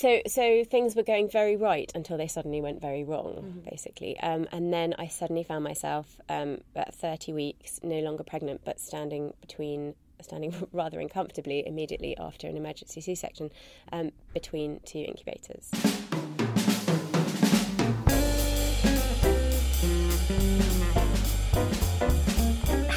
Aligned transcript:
so 0.00 0.22
so 0.26 0.64
things 0.64 0.96
were 0.96 1.02
going 1.02 1.28
very 1.28 1.56
right 1.56 1.92
until 1.94 2.16
they 2.16 2.26
suddenly 2.26 2.62
went 2.62 2.80
very 2.80 3.04
wrong, 3.04 3.62
basically. 3.70 4.18
Um, 4.20 4.48
and 4.50 4.72
then 4.72 4.94
I 4.98 5.08
suddenly 5.08 5.44
found 5.44 5.62
myself 5.62 6.16
um, 6.30 6.58
at 6.74 6.94
30 6.94 7.34
weeks, 7.34 7.80
no 7.82 8.00
longer 8.00 8.24
pregnant, 8.24 8.62
but 8.64 8.80
standing 8.80 9.34
between 9.42 9.94
standing 10.22 10.54
rather 10.72 11.00
uncomfortably 11.00 11.66
immediately 11.66 12.16
after 12.16 12.46
an 12.48 12.56
emergency 12.56 13.00
C-section 13.02 13.50
um, 13.92 14.10
between 14.32 14.80
two 14.86 15.00
incubators. 15.00 15.70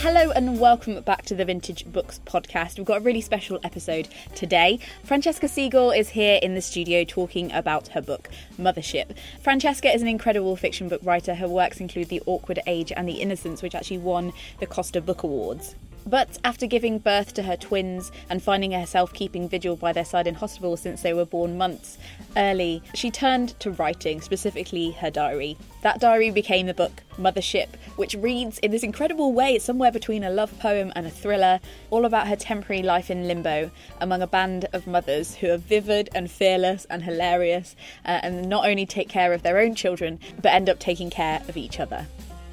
Hello 0.04 0.32
and 0.32 0.60
welcome 0.60 1.00
back 1.04 1.22
to 1.28 1.34
the 1.34 1.46
Vintage 1.46 1.86
Books 1.86 2.20
podcast. 2.26 2.76
We've 2.76 2.86
got 2.86 2.98
a 2.98 3.04
really 3.06 3.22
special 3.22 3.58
episode 3.64 4.10
today. 4.36 4.80
Francesca 5.06 5.46
Segal 5.48 5.98
is 5.98 6.10
here 6.10 6.40
in 6.44 6.56
the 6.56 6.62
studio 6.62 7.06
talking 7.06 7.50
about 7.54 7.88
her 7.88 8.02
book, 8.02 8.28
Mothership. 8.60 9.16
Francesca 9.42 9.88
is 9.88 10.02
an 10.02 10.10
incredible 10.10 10.58
fiction 10.58 10.90
book 10.90 11.00
writer. 11.06 11.36
Her 11.36 11.48
works 11.48 11.80
include 11.80 12.10
The 12.10 12.22
Awkward 12.26 12.60
Age 12.68 12.92
and 12.92 13.08
The 13.08 13.22
Innocents, 13.22 13.62
which 13.62 13.76
actually 13.76 14.00
won 14.00 14.34
the 14.60 14.66
Costa 14.66 15.00
Book 15.00 15.24
Awards. 15.24 15.76
But 16.06 16.38
after 16.44 16.68
giving 16.68 17.00
birth 17.00 17.34
to 17.36 17.44
her 17.44 17.56
twins 17.56 18.12
and 18.30 18.44
finding 18.44 18.72
herself 18.72 19.14
keeping 19.14 19.48
vigil 19.48 19.76
by 19.76 19.94
their 19.94 20.06
side 20.06 20.28
in 20.28 20.36
hospital 20.36 20.76
since 20.76 21.02
they 21.02 21.14
were 21.14 21.26
born 21.26 21.58
months 21.58 21.98
early, 22.36 22.82
she 22.94 23.10
turned 23.10 23.58
to 23.62 23.72
writing, 23.72 24.22
specifically 24.22 24.92
her 24.92 25.10
diary. 25.10 25.58
That 25.82 26.00
diary 26.00 26.32
became 26.32 26.68
the 26.68 26.74
book 26.74 27.04
Mothership, 27.18 27.70
which 27.96 28.16
reads 28.16 28.60
in 28.60 28.72
this 28.72 28.84
incredible 28.84 29.34
way, 29.34 29.60
somewhere 29.60 29.92
between 29.92 30.24
a 30.24 30.30
love 30.30 30.58
poem 30.60 30.92
and 30.96 31.06
a 31.06 31.12
thriller, 31.12 31.60
all 31.90 32.06
about 32.06 32.28
her 32.28 32.36
temporary 32.36 32.84
life 32.84 33.10
in 33.10 33.28
limbo 33.28 33.72
among 34.02 34.22
a 34.22 34.28
band 34.28 34.68
of 34.74 34.88
mothers 34.88 35.36
who 35.36 35.52
are 35.52 35.58
vivid 35.58 36.10
and 36.14 36.30
fearless 36.30 36.86
and 36.90 37.04
hilarious, 37.04 37.76
uh, 38.06 38.20
and 38.24 38.50
not 38.50 38.66
only 38.66 38.86
take 38.86 39.10
care 39.10 39.34
of 39.34 39.44
their 39.44 39.60
own 39.60 39.76
children, 39.76 40.20
but 40.42 40.54
end 40.54 40.70
up 40.70 40.80
taking 40.80 41.10
care 41.10 41.42
of 41.48 41.56
each 41.56 41.80
other. 41.80 42.08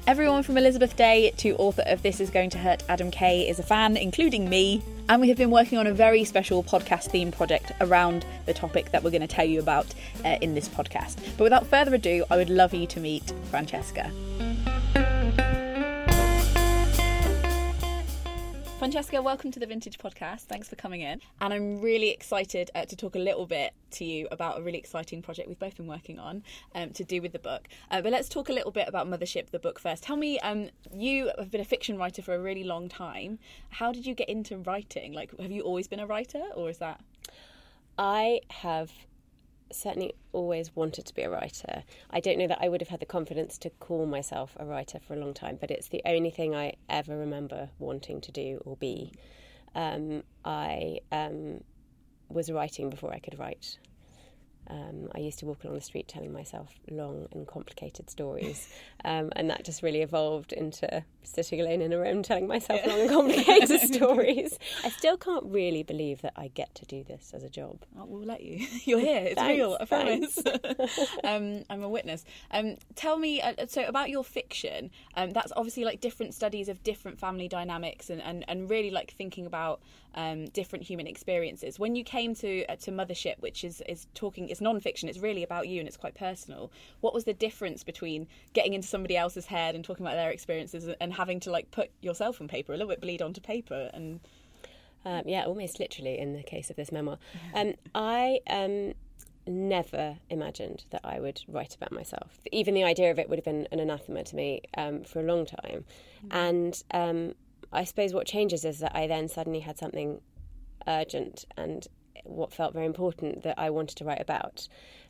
Everyone 0.07 0.41
from 0.41 0.57
Elizabeth 0.57 0.95
Day 0.95 1.31
to 1.37 1.55
author 1.57 1.83
of 1.85 2.01
This 2.01 2.19
Is 2.19 2.31
Going 2.31 2.49
to 2.49 2.57
Hurt 2.57 2.81
Adam 2.89 3.11
Kay 3.11 3.47
is 3.47 3.59
a 3.59 3.63
fan, 3.63 3.95
including 3.95 4.49
me. 4.49 4.81
And 5.07 5.21
we 5.21 5.29
have 5.29 5.37
been 5.37 5.51
working 5.51 5.77
on 5.77 5.85
a 5.85 5.93
very 5.93 6.23
special 6.23 6.63
podcast 6.63 7.11
theme 7.11 7.31
project 7.31 7.71
around 7.81 8.25
the 8.47 8.53
topic 8.53 8.91
that 8.91 9.03
we're 9.03 9.11
going 9.11 9.21
to 9.21 9.27
tell 9.27 9.45
you 9.45 9.59
about 9.59 9.93
uh, 10.25 10.37
in 10.41 10.55
this 10.55 10.67
podcast. 10.67 11.17
But 11.37 11.43
without 11.43 11.67
further 11.67 11.93
ado, 11.93 12.25
I 12.31 12.37
would 12.37 12.49
love 12.49 12.73
you 12.73 12.87
to 12.87 12.99
meet 12.99 13.31
Francesca. 13.51 14.11
Francesca, 18.81 19.21
welcome 19.21 19.51
to 19.51 19.59
the 19.59 19.67
Vintage 19.67 19.99
Podcast. 19.99 20.45
Thanks 20.45 20.67
for 20.67 20.75
coming 20.75 21.01
in. 21.01 21.21
And 21.39 21.53
I'm 21.53 21.81
really 21.81 22.09
excited 22.09 22.71
uh, 22.73 22.83
to 22.85 22.95
talk 22.95 23.13
a 23.13 23.19
little 23.19 23.45
bit 23.45 23.75
to 23.91 24.03
you 24.03 24.27
about 24.31 24.57
a 24.57 24.63
really 24.63 24.79
exciting 24.79 25.21
project 25.21 25.47
we've 25.47 25.59
both 25.59 25.77
been 25.77 25.85
working 25.85 26.17
on 26.17 26.41
um, 26.73 26.89
to 26.93 27.03
do 27.03 27.21
with 27.21 27.31
the 27.31 27.37
book. 27.37 27.67
Uh, 27.91 28.01
but 28.01 28.11
let's 28.11 28.27
talk 28.27 28.49
a 28.49 28.53
little 28.53 28.71
bit 28.71 28.87
about 28.87 29.05
Mothership, 29.05 29.51
the 29.51 29.59
book 29.59 29.77
first. 29.77 30.01
Tell 30.01 30.17
me, 30.17 30.39
um, 30.39 30.71
you 30.91 31.29
have 31.37 31.51
been 31.51 31.61
a 31.61 31.63
fiction 31.63 31.95
writer 31.95 32.23
for 32.23 32.33
a 32.33 32.39
really 32.39 32.63
long 32.63 32.89
time. 32.89 33.37
How 33.69 33.91
did 33.91 34.07
you 34.07 34.15
get 34.15 34.27
into 34.27 34.57
writing? 34.57 35.13
Like, 35.13 35.39
have 35.39 35.51
you 35.51 35.61
always 35.61 35.87
been 35.87 35.99
a 35.99 36.07
writer, 36.07 36.41
or 36.55 36.67
is 36.71 36.79
that? 36.79 37.01
I 37.99 38.41
have 38.49 38.91
certainly 39.75 40.13
always 40.33 40.75
wanted 40.75 41.05
to 41.05 41.13
be 41.13 41.21
a 41.21 41.29
writer. 41.29 41.83
I 42.09 42.19
don't 42.19 42.37
know 42.37 42.47
that 42.47 42.59
I 42.61 42.69
would 42.69 42.81
have 42.81 42.89
had 42.89 42.99
the 42.99 43.05
confidence 43.05 43.57
to 43.59 43.69
call 43.69 44.05
myself 44.05 44.55
a 44.59 44.65
writer 44.65 44.99
for 44.99 45.13
a 45.13 45.17
long 45.17 45.33
time, 45.33 45.57
but 45.59 45.71
it's 45.71 45.87
the 45.87 46.01
only 46.05 46.29
thing 46.29 46.55
I 46.55 46.73
ever 46.89 47.17
remember 47.17 47.69
wanting 47.79 48.21
to 48.21 48.31
do 48.31 48.61
or 48.65 48.75
be. 48.77 49.13
Um, 49.75 50.23
I 50.43 50.99
um, 51.11 51.63
was 52.29 52.51
writing 52.51 52.89
before 52.89 53.13
I 53.13 53.19
could 53.19 53.37
write. 53.39 53.77
Um, 54.71 55.09
I 55.13 55.19
used 55.19 55.39
to 55.39 55.45
walk 55.45 55.65
along 55.65 55.75
the 55.75 55.81
street 55.81 56.07
telling 56.07 56.31
myself 56.31 56.69
long 56.89 57.27
and 57.33 57.45
complicated 57.45 58.09
stories, 58.09 58.69
um, 59.03 59.29
and 59.35 59.49
that 59.49 59.65
just 59.65 59.83
really 59.83 60.01
evolved 60.01 60.53
into 60.53 61.03
sitting 61.23 61.59
alone 61.59 61.81
in 61.81 61.91
a 61.91 61.99
room 61.99 62.23
telling 62.23 62.47
myself 62.47 62.85
long 62.87 63.01
and 63.01 63.09
complicated 63.09 63.81
stories. 63.93 64.57
I 64.85 64.89
still 64.89 65.17
can't 65.17 65.43
really 65.45 65.83
believe 65.83 66.21
that 66.21 66.33
I 66.37 66.47
get 66.47 66.73
to 66.75 66.85
do 66.85 67.03
this 67.03 67.33
as 67.33 67.43
a 67.43 67.49
job. 67.49 67.79
Oh, 67.99 68.05
we'll 68.05 68.23
let 68.23 68.43
you. 68.43 68.65
You're 68.85 69.01
here. 69.01 69.23
It's 69.25 69.35
Thanks, 69.35 69.57
real. 69.57 69.77
I 69.79 69.85
promise. 69.85 70.37
um, 71.25 71.63
I'm 71.69 71.83
a 71.83 71.89
witness. 71.89 72.23
Um, 72.51 72.77
tell 72.95 73.17
me, 73.17 73.41
uh, 73.41 73.53
so 73.67 73.83
about 73.83 74.09
your 74.09 74.23
fiction. 74.23 74.89
Um, 75.17 75.31
that's 75.31 75.51
obviously 75.57 75.83
like 75.83 75.99
different 75.99 76.33
studies 76.33 76.69
of 76.69 76.81
different 76.81 77.19
family 77.19 77.49
dynamics, 77.49 78.09
and, 78.09 78.21
and, 78.21 78.45
and 78.47 78.69
really 78.69 78.89
like 78.89 79.13
thinking 79.17 79.45
about 79.45 79.81
um, 80.15 80.45
different 80.45 80.85
human 80.85 81.07
experiences. 81.07 81.79
When 81.79 81.95
you 81.95 82.03
came 82.03 82.35
to 82.35 82.65
uh, 82.67 82.75
to 82.77 82.91
Mothership, 82.91 83.35
which 83.39 83.63
is 83.63 83.81
is 83.87 84.07
talking, 84.13 84.49
it's 84.49 84.61
non-fiction. 84.61 85.09
It's 85.09 85.19
really 85.19 85.43
about 85.43 85.67
you, 85.67 85.79
and 85.79 85.87
it's 85.87 85.97
quite 85.97 86.15
personal. 86.15 86.71
What 86.99 87.13
was 87.13 87.23
the 87.23 87.33
difference 87.33 87.83
between 87.83 88.27
getting 88.53 88.73
into 88.73 88.87
somebody 88.87 89.17
else's 89.17 89.45
head 89.45 89.75
and 89.75 89.83
talking 89.83 90.05
about 90.05 90.15
their 90.15 90.31
experiences, 90.31 90.87
and 90.99 91.13
having 91.13 91.39
to 91.41 91.51
like 91.51 91.71
put 91.71 91.89
yourself 92.01 92.41
on 92.41 92.47
paper, 92.47 92.73
a 92.73 92.77
little 92.77 92.89
bit 92.89 93.01
bleed 93.01 93.21
onto 93.21 93.41
paper, 93.41 93.89
and 93.93 94.19
Um, 95.03 95.23
yeah, 95.25 95.45
almost 95.45 95.79
literally 95.79 96.19
in 96.19 96.33
the 96.33 96.43
case 96.43 96.69
of 96.69 96.75
this 96.75 96.91
memoir. 96.91 97.17
Um, 97.55 97.73
I 97.95 98.39
um, 98.45 98.93
never 99.47 100.19
imagined 100.29 100.85
that 100.91 101.01
I 101.03 101.19
would 101.19 101.41
write 101.47 101.73
about 101.75 101.91
myself. 101.91 102.39
Even 102.51 102.75
the 102.75 102.83
idea 102.83 103.09
of 103.09 103.17
it 103.17 103.27
would 103.27 103.39
have 103.39 103.45
been 103.45 103.67
an 103.71 103.79
anathema 103.79 104.23
to 104.23 104.35
me 104.35 104.61
um, 104.77 105.03
for 105.03 105.19
a 105.19 105.23
long 105.23 105.47
time. 105.47 105.85
And 106.29 106.83
um, 106.91 107.33
I 107.71 107.83
suppose 107.83 108.13
what 108.13 108.27
changes 108.27 108.65
is 108.65 108.79
that 108.79 108.95
I 108.95 109.07
then 109.07 109.27
suddenly 109.27 109.61
had 109.61 109.77
something 109.77 110.21
urgent 110.87 111.45
and 111.57 111.87
what 112.23 112.53
felt 112.53 112.73
very 112.73 112.85
important 112.85 113.43
that 113.43 113.57
I 113.57 113.69
wanted 113.69 113.97
to 113.97 114.05
write 114.05 114.21
about. 114.21 114.67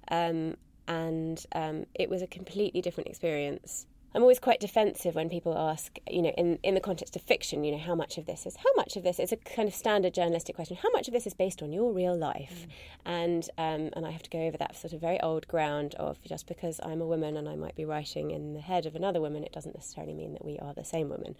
Um, 0.09 0.55
and 0.87 1.43
um, 1.53 1.85
it 1.95 2.09
was 2.09 2.21
a 2.21 2.27
completely 2.27 2.81
different 2.81 3.09
experience. 3.09 3.85
I'm 4.13 4.23
always 4.23 4.39
quite 4.39 4.59
defensive 4.59 5.15
when 5.15 5.29
people 5.29 5.57
ask, 5.57 5.97
you 6.09 6.21
know, 6.21 6.33
in, 6.37 6.59
in 6.63 6.73
the 6.73 6.81
context 6.81 7.15
of 7.15 7.21
fiction, 7.21 7.63
you 7.63 7.71
know, 7.71 7.77
how 7.77 7.95
much 7.95 8.17
of 8.17 8.25
this 8.25 8.45
is, 8.45 8.57
how 8.57 8.73
much 8.75 8.97
of 8.97 9.03
this 9.03 9.19
is 9.19 9.31
a 9.31 9.37
kind 9.37 9.69
of 9.69 9.73
standard 9.73 10.13
journalistic 10.13 10.55
question, 10.55 10.75
how 10.81 10.89
much 10.91 11.07
of 11.07 11.13
this 11.13 11.25
is 11.25 11.33
based 11.33 11.63
on 11.63 11.71
your 11.71 11.93
real 11.93 12.17
life? 12.17 12.67
And, 13.05 13.49
um, 13.57 13.89
and 13.93 14.05
I 14.05 14.11
have 14.11 14.23
to 14.23 14.29
go 14.29 14.39
over 14.39 14.57
that 14.57 14.75
sort 14.75 14.91
of 14.91 14.99
very 14.99 15.17
old 15.21 15.47
ground 15.47 15.95
of 15.95 16.21
just 16.23 16.45
because 16.45 16.81
I'm 16.83 16.99
a 16.99 17.05
woman 17.05 17.37
and 17.37 17.47
I 17.47 17.55
might 17.55 17.75
be 17.75 17.85
writing 17.85 18.31
in 18.31 18.53
the 18.53 18.59
head 18.59 18.85
of 18.85 18.97
another 18.97 19.21
woman, 19.21 19.45
it 19.45 19.53
doesn't 19.53 19.75
necessarily 19.75 20.13
mean 20.13 20.33
that 20.33 20.43
we 20.43 20.59
are 20.59 20.73
the 20.73 20.83
same 20.83 21.07
woman. 21.07 21.37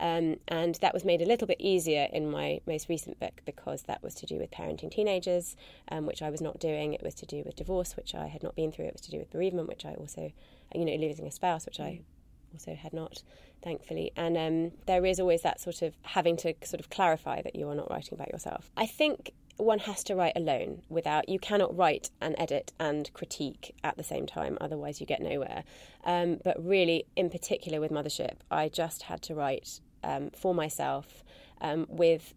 Um, 0.00 0.36
and 0.48 0.76
that 0.76 0.94
was 0.94 1.04
made 1.04 1.20
a 1.20 1.26
little 1.26 1.46
bit 1.46 1.60
easier 1.60 2.08
in 2.10 2.30
my 2.30 2.62
most 2.66 2.88
recent 2.88 3.20
book 3.20 3.42
because 3.44 3.82
that 3.82 4.02
was 4.02 4.14
to 4.14 4.26
do 4.26 4.38
with 4.38 4.50
parenting 4.50 4.90
teenagers, 4.90 5.56
um, 5.90 6.06
which 6.06 6.22
I 6.22 6.30
was 6.30 6.40
not 6.40 6.58
doing. 6.58 6.94
It 6.94 7.02
was 7.02 7.14
to 7.16 7.26
do 7.26 7.42
with 7.44 7.56
divorce, 7.56 7.98
which 7.98 8.14
I 8.14 8.28
had 8.28 8.42
not 8.42 8.56
been 8.56 8.72
through. 8.72 8.86
It 8.86 8.94
was 8.94 9.02
to 9.02 9.10
do 9.10 9.18
with 9.18 9.30
bereavement, 9.30 9.68
which 9.68 9.84
I 9.84 9.92
also, 9.92 10.32
you 10.74 10.86
know, 10.86 10.94
losing 10.94 11.26
a 11.26 11.30
spouse, 11.30 11.66
which 11.66 11.80
I 11.80 12.00
also 12.54 12.74
had 12.74 12.92
not, 12.92 13.22
thankfully. 13.62 14.12
And 14.16 14.36
um, 14.36 14.72
there 14.86 15.04
is 15.04 15.20
always 15.20 15.42
that 15.42 15.60
sort 15.60 15.82
of 15.82 15.94
having 16.02 16.36
to 16.38 16.54
sort 16.64 16.80
of 16.80 16.88
clarify 16.88 17.42
that 17.42 17.54
you 17.54 17.68
are 17.68 17.74
not 17.74 17.90
writing 17.90 18.14
about 18.14 18.32
yourself. 18.32 18.70
I 18.76 18.86
think 18.86 19.32
one 19.56 19.80
has 19.80 20.02
to 20.04 20.16
write 20.16 20.32
alone 20.34 20.82
without 20.88 21.28
you 21.28 21.38
cannot 21.38 21.76
write 21.76 22.10
and 22.20 22.34
edit 22.38 22.72
and 22.80 23.12
critique 23.12 23.74
at 23.84 23.96
the 23.96 24.02
same 24.02 24.26
time 24.26 24.58
otherwise 24.60 25.00
you 25.00 25.06
get 25.06 25.20
nowhere 25.20 25.64
um, 26.04 26.38
but 26.42 26.56
really 26.64 27.06
in 27.14 27.30
particular 27.30 27.80
with 27.80 27.92
mothership 27.92 28.38
i 28.50 28.68
just 28.68 29.02
had 29.04 29.22
to 29.22 29.34
write 29.34 29.80
um, 30.02 30.30
for 30.36 30.54
myself 30.54 31.22
um, 31.60 31.86
with 31.88 32.34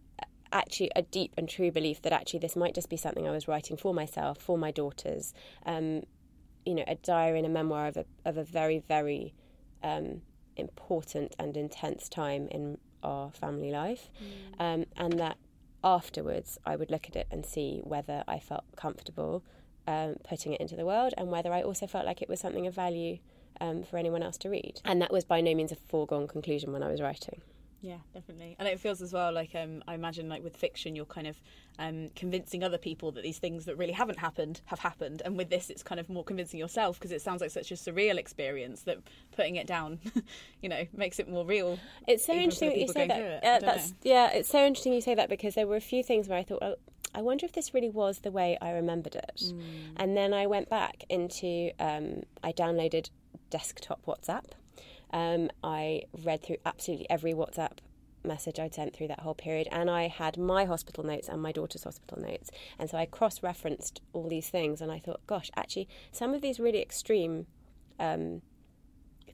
actually 0.51 0.91
a 0.95 1.01
deep 1.01 1.33
and 1.37 1.49
true 1.49 1.71
belief 1.71 2.01
that 2.03 2.13
actually 2.13 2.39
this 2.39 2.55
might 2.55 2.75
just 2.75 2.89
be 2.89 2.97
something 2.97 3.27
i 3.27 3.31
was 3.31 3.47
writing 3.47 3.75
for 3.75 3.93
myself 3.93 4.37
for 4.37 4.57
my 4.57 4.71
daughters 4.71 5.33
um, 5.65 6.03
you 6.65 6.75
know 6.75 6.83
a 6.87 6.95
diary 6.95 7.39
and 7.39 7.47
a 7.47 7.49
memoir 7.49 7.87
of 7.87 7.97
a, 7.97 8.05
of 8.25 8.37
a 8.37 8.43
very 8.43 8.77
very 8.77 9.33
um, 9.83 10.21
important 10.55 11.35
and 11.39 11.55
intense 11.57 12.09
time 12.09 12.47
in 12.49 12.77
our 13.03 13.31
family 13.31 13.71
life, 13.71 14.09
um, 14.59 14.85
and 14.95 15.19
that 15.19 15.37
afterwards 15.83 16.57
I 16.65 16.75
would 16.75 16.89
look 16.91 17.07
at 17.07 17.15
it 17.15 17.27
and 17.31 17.45
see 17.45 17.81
whether 17.83 18.23
I 18.27 18.39
felt 18.39 18.63
comfortable 18.75 19.43
um, 19.87 20.15
putting 20.27 20.53
it 20.53 20.59
into 20.59 20.75
the 20.75 20.85
world 20.85 21.13
and 21.17 21.29
whether 21.29 21.53
I 21.53 21.61
also 21.61 21.87
felt 21.87 22.05
like 22.05 22.21
it 22.21 22.29
was 22.29 22.39
something 22.39 22.67
of 22.67 22.73
value 22.75 23.19
um, 23.61 23.83
for 23.83 23.97
anyone 23.97 24.21
else 24.21 24.37
to 24.39 24.49
read. 24.49 24.81
And 24.83 25.01
that 25.01 25.11
was 25.11 25.23
by 25.23 25.41
no 25.41 25.55
means 25.55 25.71
a 25.71 25.75
foregone 25.75 26.27
conclusion 26.27 26.73
when 26.73 26.83
I 26.83 26.89
was 26.89 27.01
writing. 27.01 27.41
Yeah, 27.87 27.99
definitely. 28.13 28.57
And 28.59 28.67
it 28.67 28.81
feels 28.81 29.01
as 29.01 29.13
well 29.13 29.31
like 29.31 29.55
um, 29.55 29.81
I 29.87 29.93
imagine 29.93 30.27
like 30.27 30.43
with 30.43 30.57
fiction, 30.57 30.93
you're 30.93 31.05
kind 31.05 31.25
of 31.25 31.39
um, 31.79 32.09
convincing 32.17 32.61
other 32.61 32.77
people 32.77 33.13
that 33.13 33.23
these 33.23 33.39
things 33.39 33.63
that 33.63 33.77
really 33.77 33.93
haven't 33.93 34.19
happened 34.19 34.59
have 34.65 34.79
happened. 34.79 35.21
And 35.23 35.37
with 35.37 35.49
this, 35.49 35.69
it's 35.69 35.83
kind 35.83 35.97
of 35.97 36.09
more 36.09 36.25
convincing 36.25 36.59
yourself 36.59 36.99
because 36.99 37.13
it 37.13 37.21
sounds 37.21 37.39
like 37.39 37.49
such 37.49 37.71
a 37.71 37.75
surreal 37.75 38.17
experience 38.17 38.83
that 38.83 38.97
putting 39.33 39.55
it 39.55 39.67
down, 39.67 39.99
you 40.61 40.67
know, 40.67 40.85
makes 40.91 41.17
it 41.17 41.29
more 41.29 41.45
real. 41.45 41.79
It's 42.09 42.25
so 42.25 42.33
even 42.33 42.51
for 42.51 42.59
the 42.59 42.65
interesting 42.65 43.07
that 43.07 43.17
you 43.17 43.21
say 43.23 43.39
that. 43.39 43.63
Uh, 43.63 43.65
that's 43.65 43.91
know. 43.91 43.95
yeah. 44.03 44.31
It's 44.31 44.49
so 44.49 44.65
interesting 44.65 44.91
you 44.91 45.01
say 45.01 45.15
that 45.15 45.29
because 45.29 45.55
there 45.55 45.65
were 45.65 45.77
a 45.77 45.81
few 45.81 46.03
things 46.03 46.27
where 46.27 46.37
I 46.37 46.43
thought, 46.43 46.59
oh, 46.61 46.75
I 47.15 47.21
wonder 47.21 47.45
if 47.45 47.53
this 47.53 47.73
really 47.73 47.89
was 47.89 48.19
the 48.19 48.31
way 48.31 48.57
I 48.61 48.71
remembered 48.71 49.15
it. 49.15 49.43
Mm. 49.45 49.61
And 49.95 50.17
then 50.17 50.33
I 50.33 50.45
went 50.47 50.67
back 50.69 51.05
into. 51.07 51.71
Um, 51.79 52.23
I 52.43 52.51
downloaded 52.51 53.11
desktop 53.49 54.05
WhatsApp. 54.05 54.43
Um, 55.11 55.49
I 55.63 56.03
read 56.23 56.43
through 56.43 56.57
absolutely 56.65 57.09
every 57.09 57.33
WhatsApp 57.33 57.79
message 58.23 58.59
I'd 58.59 58.73
sent 58.73 58.93
through 58.93 59.07
that 59.07 59.21
whole 59.21 59.35
period, 59.35 59.67
and 59.71 59.89
I 59.89 60.07
had 60.07 60.37
my 60.37 60.65
hospital 60.65 61.03
notes 61.03 61.29
and 61.29 61.41
my 61.41 61.51
daughter's 61.51 61.83
hospital 61.83 62.21
notes, 62.21 62.51
and 62.77 62.89
so 62.89 62.97
I 62.97 63.05
cross-referenced 63.05 64.01
all 64.13 64.27
these 64.27 64.49
things, 64.49 64.81
and 64.81 64.91
I 64.91 64.99
thought, 64.99 65.21
gosh, 65.27 65.49
actually, 65.55 65.87
some 66.11 66.33
of 66.33 66.41
these 66.41 66.59
really 66.59 66.81
extreme. 66.81 67.47
Um, 67.99 68.41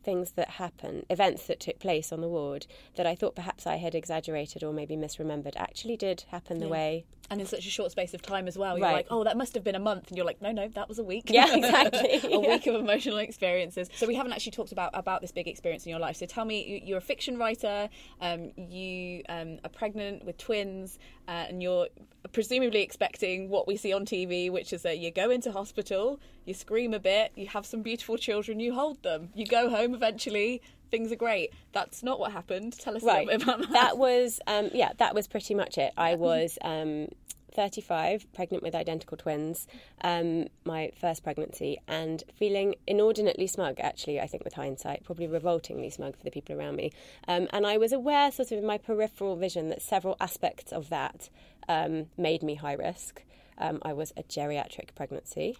things 0.03 0.31
that 0.33 0.51
happen, 0.51 1.05
events 1.09 1.47
that 1.47 1.59
took 1.59 1.79
place 1.79 2.11
on 2.11 2.21
the 2.21 2.27
ward 2.27 2.67
that 2.95 3.07
I 3.07 3.15
thought 3.15 3.35
perhaps 3.35 3.65
I 3.65 3.77
had 3.77 3.95
exaggerated 3.95 4.63
or 4.63 4.73
maybe 4.73 4.95
misremembered 4.95 5.55
actually 5.55 5.97
did 5.97 6.25
happen 6.29 6.59
the 6.59 6.65
Yeah. 6.65 6.71
way. 6.71 7.05
And 7.31 7.39
in 7.39 7.47
such 7.47 7.65
a 7.65 7.69
short 7.69 7.89
space 7.89 8.13
of 8.13 8.21
time 8.21 8.47
as 8.49 8.57
well. 8.57 8.77
You're 8.77 8.85
Right. 8.85 8.93
like, 8.93 9.07
oh, 9.09 9.23
that 9.23 9.37
must 9.37 9.53
have 9.55 9.63
been 9.63 9.75
a 9.75 9.79
month. 9.79 10.09
And 10.09 10.17
you're 10.17 10.25
like, 10.25 10.41
no, 10.41 10.51
no, 10.51 10.67
that 10.67 10.89
was 10.89 10.99
a 10.99 11.03
week. 11.03 11.23
Yeah, 11.29 11.47
exactly. 11.55 12.19
a 12.33 12.39
week 12.39 12.67
of 12.67 12.75
emotional 12.75 13.17
experiences. 13.17 13.89
So 13.95 14.05
we 14.05 14.13
haven't 14.15 14.33
actually 14.33 14.51
talked 14.51 14.73
about, 14.73 14.91
about 14.93 15.21
this 15.21 15.31
big 15.31 15.47
experience 15.47 15.85
in 15.85 15.89
your 15.89 15.99
life. 15.99 16.17
So 16.17 16.25
tell 16.25 16.43
me, 16.45 16.63
you- 16.67 16.81
you're 16.83 16.97
a 16.97 17.01
fiction 17.01 17.37
writer, 17.37 17.89
um, 18.19 18.51
you 18.57 19.23
um, 19.29 19.57
are 19.63 19.69
pregnant 19.69 20.25
with 20.25 20.37
twins, 20.37 20.99
uh, 21.27 21.45
and 21.49 21.61
you're 21.63 21.87
presumably 22.31 22.81
expecting 22.81 23.49
what 23.49 23.67
we 23.67 23.75
see 23.77 23.93
on 23.93 24.05
TV, 24.05 24.49
which 24.51 24.73
is 24.73 24.81
that 24.83 24.97
you 24.99 25.11
go 25.11 25.29
into 25.29 25.51
hospital, 25.51 26.19
you 26.45 26.53
scream 26.53 26.93
a 26.93 26.99
bit, 26.99 27.31
you 27.35 27.47
have 27.47 27.65
some 27.65 27.81
beautiful 27.81 28.17
children, 28.17 28.59
you 28.59 28.73
hold 28.73 29.01
them, 29.03 29.29
you 29.35 29.45
go 29.45 29.69
home 29.69 29.93
eventually, 29.93 30.61
things 30.89 31.11
are 31.11 31.15
great. 31.17 31.51
That's 31.73 32.01
not 32.03 32.19
what 32.19 32.31
happened. 32.31 32.77
Tell 32.79 32.95
us 32.95 33.03
a 33.03 33.05
Right. 33.05 33.25
little 33.27 33.39
bit 33.39 33.47
about 33.47 33.59
that. 33.61 33.71
That 33.73 33.97
was, 33.97 34.39
um, 34.47 34.69
yeah, 34.73 34.91
that 34.97 35.13
was 35.13 35.27
pretty 35.27 35.53
much 35.53 35.77
it. 35.77 35.91
I 35.97 36.15
was 36.15 36.57
um, 36.61 37.07
35, 37.53 38.31
pregnant 38.33 38.63
with 38.63 38.75
identical 38.75 39.17
twins, 39.17 39.67
um, 40.03 40.47
my 40.65 40.91
first 40.99 41.23
pregnancy, 41.23 41.77
and 41.87 42.23
feeling 42.35 42.75
inordinately 42.87 43.47
smug, 43.47 43.79
actually, 43.79 44.19
I 44.19 44.27
think 44.27 44.43
with 44.43 44.53
hindsight, 44.53 45.03
probably 45.03 45.27
revoltingly 45.27 45.89
smug 45.89 46.17
for 46.17 46.23
the 46.23 46.31
people 46.31 46.55
around 46.55 46.75
me. 46.75 46.91
Um, 47.27 47.47
and 47.51 47.65
I 47.65 47.77
was 47.77 47.91
aware, 47.91 48.31
sort 48.31 48.51
of 48.51 48.59
in 48.59 48.65
my 48.65 48.77
peripheral 48.77 49.35
vision, 49.35 49.69
that 49.69 49.81
several 49.81 50.17
aspects 50.19 50.71
of 50.71 50.89
that 50.89 51.29
um, 51.69 52.07
made 52.17 52.43
me 52.43 52.55
high 52.55 52.73
risk. 52.73 53.23
Um, 53.59 53.79
I 53.83 53.93
was 53.93 54.11
a 54.17 54.23
geriatric 54.23 54.95
pregnancy, 54.95 55.55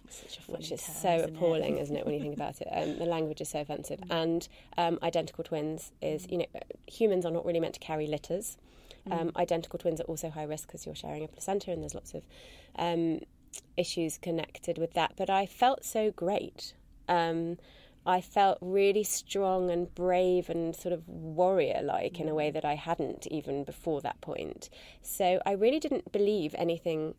a 0.48 0.52
which 0.52 0.72
is 0.72 0.82
term, 0.82 0.96
so 0.96 1.14
isn't 1.14 1.36
appalling, 1.36 1.78
isn't 1.78 1.96
it, 1.96 2.04
when 2.04 2.14
you 2.14 2.20
think 2.20 2.34
about 2.34 2.60
it? 2.60 2.68
Um, 2.72 2.98
the 2.98 3.04
language 3.04 3.40
is 3.40 3.48
so 3.48 3.60
offensive. 3.60 4.00
And 4.10 4.46
um, 4.76 4.98
identical 5.02 5.44
twins 5.44 5.92
is, 6.02 6.26
you 6.28 6.38
know, 6.38 6.46
humans 6.86 7.24
are 7.24 7.30
not 7.30 7.46
really 7.46 7.60
meant 7.60 7.74
to 7.74 7.80
carry 7.80 8.08
litters. 8.08 8.58
Um, 9.10 9.32
identical 9.36 9.78
twins 9.78 10.00
are 10.00 10.04
also 10.04 10.30
high 10.30 10.44
risk 10.44 10.66
because 10.66 10.86
you're 10.86 10.94
sharing 10.94 11.24
a 11.24 11.28
placenta, 11.28 11.70
and 11.70 11.82
there's 11.82 11.94
lots 11.94 12.14
of 12.14 12.22
um, 12.76 13.20
issues 13.76 14.18
connected 14.18 14.78
with 14.78 14.94
that. 14.94 15.12
But 15.16 15.30
I 15.30 15.46
felt 15.46 15.84
so 15.84 16.10
great. 16.10 16.74
Um, 17.08 17.58
I 18.06 18.20
felt 18.20 18.58
really 18.60 19.04
strong 19.04 19.70
and 19.70 19.94
brave 19.94 20.50
and 20.50 20.76
sort 20.76 20.92
of 20.92 21.08
warrior 21.08 21.80
like 21.82 22.20
in 22.20 22.28
a 22.28 22.34
way 22.34 22.50
that 22.50 22.64
I 22.64 22.74
hadn't 22.74 23.26
even 23.28 23.64
before 23.64 24.02
that 24.02 24.20
point. 24.20 24.68
So 25.00 25.40
I 25.46 25.52
really 25.52 25.80
didn't 25.80 26.12
believe 26.12 26.54
anything 26.58 27.14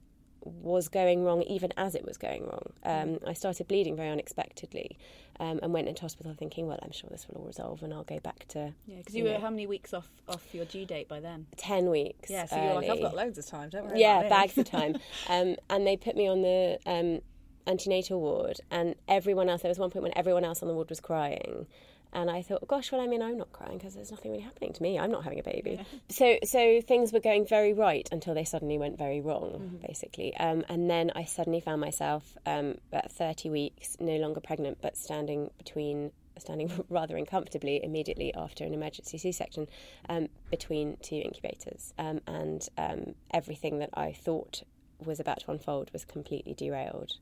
was 0.46 0.88
going 0.88 1.24
wrong 1.24 1.42
even 1.44 1.74
as 1.76 1.96
it 1.96 2.06
was 2.06 2.18
going 2.18 2.44
wrong. 2.44 2.72
Um, 2.84 3.20
I 3.28 3.34
started 3.34 3.68
bleeding 3.68 3.96
very 3.96 4.10
unexpectedly 4.10 4.98
um, 5.40 5.60
and 5.62 5.74
went 5.74 5.88
into 5.88 6.02
hospital 6.04 6.34
thinking, 6.38 6.68
well, 6.68 6.80
I'm 6.82 6.92
sure 6.92 7.10
this 7.10 7.28
will 7.28 7.42
all 7.42 7.48
resolve 7.48 7.84
and 7.84 7.94
I'll 7.94 8.04
go 8.04 8.20
back 8.20 8.48
to 8.50 8.74
Yeah, 8.86 8.98
because 9.00 9.16
you 9.16 9.24
were 9.26 9.40
how 9.40 9.50
many 9.50 9.68
weeks 9.68 9.94
off 9.94 10.08
off 10.30 10.54
your 10.54 10.66
due 10.66 10.86
date 10.86 11.10
by 11.10 11.20
then? 11.20 11.48
10 11.58 11.90
weeks. 11.90 12.30
Yeah, 12.30 12.46
so 12.46 12.56
you're 12.56 12.76
like, 12.76 12.90
I've 12.90 13.02
got 13.02 13.16
loads 13.16 13.38
of 13.38 13.46
time. 13.48 13.70
Don't 13.70 13.88
worry. 13.88 14.00
yeah, 14.00 14.30
bags 14.30 14.58
of 14.58 14.70
time. 14.70 14.98
Um, 15.30 15.56
and 15.70 15.88
they 15.88 15.98
put 15.98 16.16
me 16.16 16.28
on 16.28 16.42
the 16.44 16.78
um, 16.86 17.22
antenatal 17.68 18.20
ward, 18.22 18.60
and 18.70 18.96
everyone 19.08 19.50
else. 19.50 19.62
There 19.64 19.70
was 19.70 19.80
one 19.80 19.90
point 19.90 20.04
when 20.04 20.16
everyone 20.16 20.44
else 20.44 20.62
on 20.62 20.68
the 20.68 20.74
ward 20.74 20.90
was 20.90 21.00
crying, 21.00 21.66
and 22.14 22.30
I 22.30 22.42
thought, 22.42 22.68
gosh, 22.68 22.92
well, 22.92 23.02
I 23.02 23.08
mean, 23.08 23.22
I'm 23.22 23.38
not 23.38 23.52
crying 23.52 23.78
because 23.78 23.96
there's 23.96 24.12
nothing 24.12 24.32
really 24.32 24.44
happening 24.44 24.74
to 24.74 24.82
me. 24.82 24.98
I'm 24.98 25.12
not 25.12 25.24
having 25.24 25.40
a 25.40 25.44
baby. 25.44 25.80
So, 26.10 26.38
so 26.44 26.82
things 26.82 27.12
were 27.12 27.20
going 27.20 27.46
very 27.46 27.74
right 27.74 28.08
until 28.12 28.34
they 28.34 28.46
suddenly 28.46 28.78
went 28.78 28.98
very 28.98 29.22
wrong, 29.22 29.80
basically. 29.86 30.36
Um, 30.38 30.64
and 30.70 30.90
then 30.90 31.12
I 31.16 31.26
suddenly 31.26 31.60
found 31.60 31.82
myself 31.82 32.38
um, 32.46 32.76
at 32.94 33.12
30 33.12 33.50
weeks, 33.50 33.98
no 34.00 34.16
longer 34.18 34.40
pregnant, 34.40 34.80
but 34.82 34.98
standing 34.98 35.52
between 35.58 36.12
standing 36.38 36.70
rather 36.90 37.16
uncomfortably 37.16 37.82
immediately 37.84 38.34
after 38.34 38.66
an 38.66 38.74
emergency 38.74 39.18
C-section 39.18 39.68
um, 40.10 40.28
between 40.52 40.98
two 41.02 41.16
incubators, 41.16 41.94
um, 41.98 42.20
and 42.28 42.68
um, 42.78 43.16
everything 43.32 43.80
that 43.80 43.90
I 43.94 44.12
thought 44.12 44.64
was 45.04 45.20
about 45.20 45.40
to 45.42 45.52
unfold 45.52 45.92
was 45.94 46.06
completely 46.06 46.54
derailed 46.54 47.18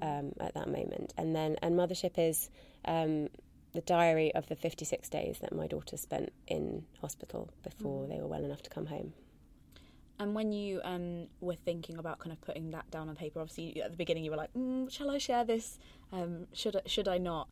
um, 0.00 0.32
at 0.40 0.54
that 0.54 0.68
moment. 0.68 1.14
And 1.16 1.34
then, 1.34 1.56
and 1.62 1.76
mothership 1.76 2.12
is 2.18 2.50
um, 2.84 3.28
the 3.72 3.80
diary 3.80 4.34
of 4.34 4.48
the 4.48 4.56
56 4.56 5.08
days 5.08 5.38
that 5.40 5.54
my 5.54 5.66
daughter 5.66 5.96
spent 5.96 6.32
in 6.46 6.84
hospital 7.00 7.50
before 7.62 8.06
they 8.06 8.18
were 8.18 8.26
well 8.26 8.44
enough 8.44 8.62
to 8.62 8.70
come 8.70 8.86
home. 8.86 9.14
And 10.18 10.34
when 10.34 10.52
you 10.52 10.80
um, 10.84 11.26
were 11.40 11.54
thinking 11.54 11.98
about 11.98 12.18
kind 12.18 12.32
of 12.32 12.40
putting 12.40 12.70
that 12.70 12.90
down 12.90 13.08
on 13.08 13.16
paper, 13.16 13.40
obviously 13.40 13.82
at 13.82 13.90
the 13.90 13.96
beginning 13.96 14.24
you 14.24 14.30
were 14.30 14.36
like, 14.36 14.52
mm, 14.54 14.90
"Shall 14.90 15.10
I 15.10 15.18
share 15.18 15.44
this? 15.44 15.78
Um, 16.12 16.46
should 16.52 16.76
I, 16.76 16.82
should 16.86 17.08
I 17.08 17.18
not?" 17.18 17.48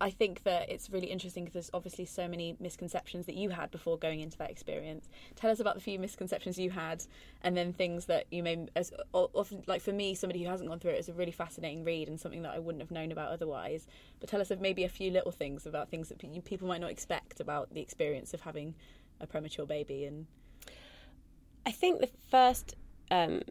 I 0.00 0.10
think 0.10 0.42
that 0.42 0.68
it's 0.68 0.90
really 0.90 1.06
interesting 1.06 1.44
because 1.44 1.54
there's 1.54 1.70
obviously 1.72 2.04
so 2.04 2.26
many 2.26 2.56
misconceptions 2.58 3.26
that 3.26 3.36
you 3.36 3.50
had 3.50 3.70
before 3.70 3.96
going 3.96 4.20
into 4.20 4.36
that 4.38 4.50
experience. 4.50 5.08
Tell 5.36 5.50
us 5.50 5.60
about 5.60 5.76
the 5.76 5.80
few 5.80 5.98
misconceptions 5.98 6.58
you 6.58 6.70
had, 6.70 7.04
and 7.42 7.56
then 7.56 7.72
things 7.72 8.06
that 8.06 8.26
you 8.30 8.42
may, 8.42 8.66
as 8.74 8.92
often 9.12 9.62
like 9.66 9.82
for 9.82 9.92
me, 9.92 10.14
somebody 10.14 10.42
who 10.42 10.50
hasn't 10.50 10.68
gone 10.68 10.80
through 10.80 10.92
it, 10.92 10.98
it's 10.98 11.08
a 11.08 11.14
really 11.14 11.32
fascinating 11.32 11.84
read 11.84 12.08
and 12.08 12.20
something 12.20 12.42
that 12.42 12.54
I 12.54 12.58
wouldn't 12.58 12.82
have 12.82 12.90
known 12.90 13.12
about 13.12 13.30
otherwise. 13.30 13.86
But 14.20 14.28
tell 14.28 14.40
us 14.40 14.50
of 14.50 14.60
maybe 14.60 14.84
a 14.84 14.88
few 14.88 15.10
little 15.10 15.32
things 15.32 15.64
about 15.64 15.90
things 15.90 16.08
that 16.08 16.44
people 16.44 16.68
might 16.68 16.80
not 16.80 16.90
expect 16.90 17.40
about 17.40 17.72
the 17.72 17.80
experience 17.80 18.34
of 18.34 18.40
having 18.40 18.74
a 19.20 19.26
premature 19.26 19.64
baby 19.64 20.04
and 20.04 20.26
I 21.66 21.72
think 21.72 22.00
the 22.00 22.10
first 22.30 22.74
um, 23.10 23.42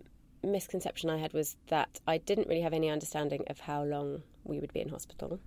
misconception 0.44 1.10
I 1.10 1.18
had 1.18 1.34
was 1.34 1.56
that 1.68 2.00
I 2.08 2.20
didn't 2.20 2.48
really 2.48 2.62
have 2.62 2.74
any 2.74 2.90
understanding 2.90 3.44
of 3.48 3.60
how 3.60 3.84
long 3.84 4.22
we 4.44 4.60
would 4.60 4.74
be 4.74 4.82
in 4.82 4.90
hospital. 4.90 5.40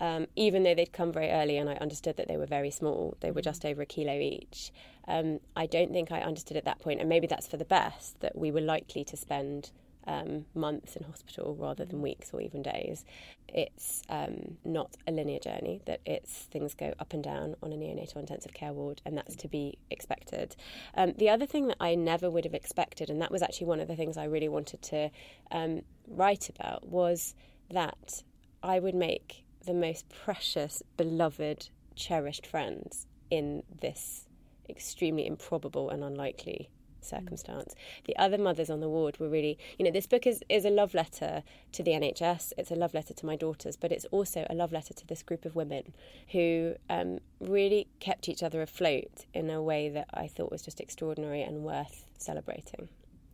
Um, 0.00 0.26
even 0.36 0.62
though 0.62 0.74
they'd 0.74 0.92
come 0.92 1.12
very 1.12 1.30
early 1.30 1.56
and 1.56 1.70
I 1.70 1.74
understood 1.74 2.16
that 2.16 2.28
they 2.28 2.36
were 2.36 2.46
very 2.46 2.70
small, 2.70 3.16
they 3.20 3.30
were 3.30 3.42
just 3.42 3.64
over 3.64 3.82
a 3.82 3.86
kilo 3.86 4.18
each. 4.18 4.72
Um, 5.06 5.40
I 5.54 5.66
don't 5.66 5.92
think 5.92 6.10
I 6.10 6.20
understood 6.20 6.56
at 6.56 6.64
that 6.64 6.80
point, 6.80 7.00
and 7.00 7.08
maybe 7.08 7.26
that's 7.26 7.46
for 7.46 7.56
the 7.56 7.64
best, 7.64 8.20
that 8.20 8.36
we 8.36 8.50
were 8.50 8.60
likely 8.60 9.04
to 9.04 9.16
spend 9.16 9.70
um, 10.06 10.44
months 10.54 10.96
in 10.96 11.04
hospital 11.04 11.54
rather 11.54 11.84
than 11.84 12.02
weeks 12.02 12.30
or 12.32 12.40
even 12.40 12.62
days. 12.62 13.04
It's 13.48 14.02
um, 14.08 14.58
not 14.64 14.96
a 15.06 15.12
linear 15.12 15.38
journey, 15.38 15.80
that 15.86 16.00
it's 16.04 16.32
things 16.32 16.74
go 16.74 16.94
up 16.98 17.12
and 17.12 17.22
down 17.22 17.54
on 17.62 17.72
a 17.72 17.76
neonatal 17.76 18.16
intensive 18.16 18.52
care 18.52 18.72
ward, 18.72 19.00
and 19.04 19.16
that's 19.16 19.36
to 19.36 19.48
be 19.48 19.78
expected. 19.90 20.56
Um, 20.94 21.14
the 21.16 21.30
other 21.30 21.46
thing 21.46 21.68
that 21.68 21.76
I 21.80 21.94
never 21.94 22.30
would 22.30 22.44
have 22.44 22.54
expected, 22.54 23.10
and 23.10 23.20
that 23.22 23.30
was 23.30 23.42
actually 23.42 23.66
one 23.66 23.80
of 23.80 23.88
the 23.88 23.96
things 23.96 24.16
I 24.16 24.24
really 24.24 24.48
wanted 24.48 24.82
to 24.82 25.10
um, 25.50 25.82
write 26.08 26.48
about, 26.48 26.88
was 26.88 27.34
that 27.70 28.22
I 28.62 28.78
would 28.78 28.94
make 28.94 29.43
the 29.64 29.74
most 29.74 30.08
precious, 30.08 30.82
beloved, 30.96 31.68
cherished 31.94 32.46
friends 32.46 33.06
in 33.30 33.62
this 33.80 34.26
extremely 34.68 35.26
improbable 35.26 35.90
and 35.90 36.02
unlikely 36.02 36.68
circumstance. 37.04 37.74
The 38.06 38.16
other 38.16 38.38
mothers 38.38 38.70
on 38.70 38.80
the 38.80 38.88
ward 38.88 39.18
were 39.18 39.28
really, 39.28 39.58
you 39.78 39.84
know, 39.84 39.90
this 39.90 40.06
book 40.06 40.26
is, 40.26 40.42
is 40.48 40.64
a 40.64 40.70
love 40.70 40.94
letter 40.94 41.42
to 41.72 41.82
the 41.82 41.92
NHS, 41.92 42.52
it's 42.56 42.70
a 42.70 42.74
love 42.74 42.94
letter 42.94 43.14
to 43.14 43.26
my 43.26 43.36
daughters, 43.36 43.76
but 43.76 43.92
it's 43.92 44.06
also 44.06 44.46
a 44.48 44.54
love 44.54 44.72
letter 44.72 44.94
to 44.94 45.06
this 45.06 45.22
group 45.22 45.44
of 45.44 45.54
women 45.54 45.92
who 46.32 46.74
um, 46.88 47.18
really 47.40 47.88
kept 48.00 48.28
each 48.28 48.42
other 48.42 48.62
afloat 48.62 49.26
in 49.34 49.50
a 49.50 49.62
way 49.62 49.88
that 49.90 50.08
I 50.14 50.26
thought 50.26 50.50
was 50.50 50.62
just 50.62 50.80
extraordinary 50.80 51.42
and 51.42 51.62
worth 51.62 52.04
celebrating. 52.18 52.88